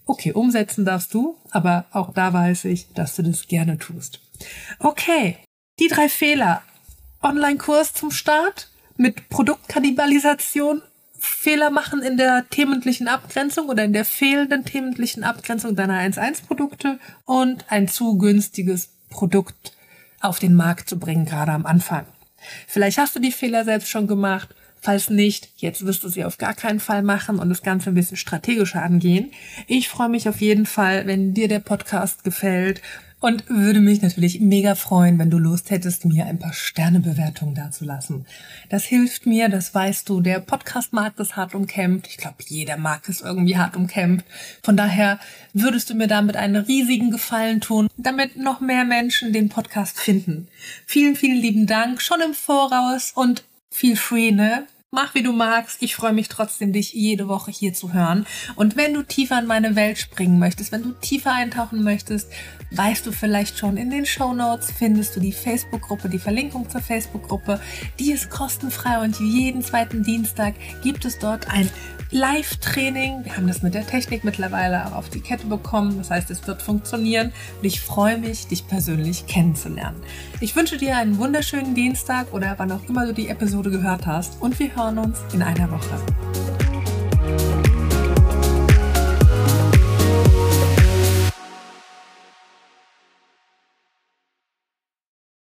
Okay, 0.05 0.33
umsetzen 0.33 0.85
darfst 0.85 1.15
du, 1.15 1.37
aber 1.53 1.85
auch 1.93 2.13
da 2.13 2.33
weiß 2.33 2.65
ich, 2.65 2.89
dass 2.95 3.15
du 3.15 3.23
das 3.23 3.47
gerne 3.47 3.79
tust. 3.79 4.19
Okay, 4.81 5.37
die 5.79 5.87
drei 5.87 6.09
Fehler. 6.09 6.63
Online-Kurs 7.23 7.95
zum 7.95 8.11
Start 8.11 8.71
mit 8.97 9.29
Produktkannibalisation 9.29 10.83
Fehler 11.25 11.71
machen 11.71 12.03
in 12.03 12.17
der 12.17 12.47
thementlichen 12.51 13.07
Abgrenzung 13.07 13.69
oder 13.69 13.85
in 13.85 13.93
der 13.93 14.05
fehlenden 14.05 14.65
thementlichen 14.65 15.23
Abgrenzung 15.23 15.77
deiner 15.77 16.01
1-1-Produkte 16.01 16.99
und 17.25 17.65
ein 17.69 17.87
zu 17.87 18.19
günstiges 18.19 18.89
Produkt 19.09 19.77
auf 20.21 20.41
den 20.41 20.55
Markt 20.55 20.89
zu 20.89 20.99
bringen, 20.99 21.25
gerade 21.25 21.53
am 21.53 21.65
Anfang. 21.65 22.07
Vielleicht 22.67 22.99
hast 22.99 23.15
du 23.15 23.21
die 23.21 23.31
Fehler 23.31 23.65
selbst 23.65 23.89
schon 23.89 24.09
gemacht. 24.09 24.53
Falls 24.81 25.11
nicht, 25.11 25.51
jetzt 25.59 25.87
wirst 25.87 26.03
du 26.03 26.09
sie 26.09 26.25
auf 26.25 26.39
gar 26.39 26.55
keinen 26.55 26.81
Fall 26.81 27.05
machen 27.05 27.39
und 27.39 27.49
das 27.51 27.63
Ganze 27.63 27.91
ein 27.91 27.95
bisschen 27.95 28.17
strategischer 28.17 28.83
angehen. 28.83 29.31
Ich 29.69 29.89
freue 29.89 30.09
mich 30.09 30.29
auf 30.29 30.41
jeden 30.41 30.67
Fall, 30.67 31.07
wenn 31.07 31.35
dir 31.35 31.47
der 31.47 31.61
Podcast 31.61 32.25
gefällt 32.25 32.83
und 33.23 33.49
würde 33.49 33.81
mich 33.81 34.03
natürlich 34.03 34.41
mega 34.41 34.75
freuen, 34.75 35.19
wenn 35.19 35.31
du 35.31 35.39
Lust 35.39 35.71
hättest, 35.71 36.05
mir 36.05 36.27
ein 36.27 36.41
paar 36.41 36.53
Sternebewertungen 36.53 37.55
dazulassen. 37.55 38.27
Das 38.69 38.85
hilft 38.85 39.27
mir, 39.27 39.49
das 39.49 39.73
weißt 39.73 40.09
du. 40.09 40.21
Der 40.21 40.41
Podcast-Markt 40.41 41.21
ist 41.21 41.37
hart 41.37 41.55
umkämpft. 41.55 42.09
Ich 42.09 42.17
glaube, 42.17 42.37
jeder 42.47 42.77
Markt 42.77 43.09
ist 43.09 43.23
irgendwie 43.23 43.57
hart 43.57 43.77
umkämpft. 43.77 44.27
Von 44.65 44.77
daher 44.77 45.21
würdest 45.53 45.89
du 45.89 45.95
mir 45.95 46.09
damit 46.09 46.37
einen 46.37 46.57
riesigen 46.65 47.13
Gefallen 47.13 47.61
tun, 47.61 47.89
damit 47.97 48.37
noch 48.37 48.61
mehr 48.61 48.85
Menschen 48.85 49.33
den 49.33 49.49
Podcast 49.49 50.01
finden. 50.01 50.49
Vielen, 50.85 51.15
vielen 51.15 51.41
lieben 51.41 51.67
Dank 51.69 52.03
schon 52.03 52.21
im 52.21 52.35
Voraus 52.35 53.13
und 53.15 53.45
feel 53.71 53.97
free, 53.97 54.33
ne? 54.33 54.67
Mach 54.95 55.15
wie 55.15 55.23
du 55.23 55.33
magst. 55.33 55.83
Ich 55.83 55.97
freue 55.97 56.13
mich 56.13 56.29
trotzdem, 56.29 56.75
dich 56.75 56.93
jede 56.93 57.27
Woche 57.27 57.51
hier 57.51 57.73
zu 57.73 57.95
hören. 57.95 58.27
Und 58.57 58.77
wenn 58.77 58.93
du 58.93 59.03
tiefer 59.03 59.39
in 59.39 59.47
meine 59.47 59.75
Welt 59.75 59.97
springen 59.97 60.39
möchtest, 60.39 60.71
wenn 60.71 60.83
du 60.83 60.93
tiefer 60.93 61.33
eintauchen 61.33 61.83
möchtest, 61.83 62.31
weißt 62.73 63.07
du 63.07 63.11
vielleicht 63.11 63.57
schon, 63.57 63.79
in 63.79 63.89
den 63.89 64.05
Show 64.05 64.35
Notes 64.35 64.71
findest 64.71 65.17
du 65.17 65.21
die 65.21 65.33
Facebook-Gruppe, 65.33 66.11
die 66.11 66.19
Verlinkung 66.19 66.69
zur 66.69 66.83
Facebook-Gruppe. 66.83 67.59
Die 67.99 68.13
ist 68.13 68.29
kostenfrei 68.29 69.03
und 69.03 69.19
jeden 69.19 69.63
zweiten 69.63 70.03
Dienstag 70.03 70.57
gibt 70.83 71.07
es 71.07 71.19
dort 71.19 71.49
ein 71.49 71.71
Live-Training. 72.15 73.25
Wir 73.25 73.39
haben 73.39 73.49
das 73.49 73.63
mit 73.63 73.73
der 73.73 73.87
Technik 73.87 74.23
mittlerweile 74.23 74.85
auch 74.85 74.93
auf 74.93 75.09
die 75.09 75.21
Kette 75.21 75.47
bekommen. 75.47 75.97
Das 75.97 76.11
heißt, 76.11 76.31
es 76.31 76.47
wird 76.47 76.61
funktionieren. 76.61 77.33
Und 77.59 77.65
ich 77.65 77.81
freue 77.81 78.19
mich, 78.19 78.49
dich 78.49 78.67
persönlich 78.69 79.27
kennenzulernen. 79.27 79.97
Ich 80.41 80.55
wünsche 80.55 80.77
dir 80.77 80.99
einen 80.99 81.17
wunderschönen 81.17 81.75
Dienstag 81.75 82.35
oder 82.35 82.55
wann 82.59 82.71
auch 82.71 82.87
immer 82.87 83.07
du 83.07 83.15
die 83.15 83.29
Episode 83.29 83.71
gehört 83.71 84.05
hast. 84.05 84.43
Und 84.43 84.59
wir 84.59 84.77
hören 84.83 84.99
uns 84.99 85.19
in 85.33 85.43
einer 85.43 85.71
Woche. 85.71 87.62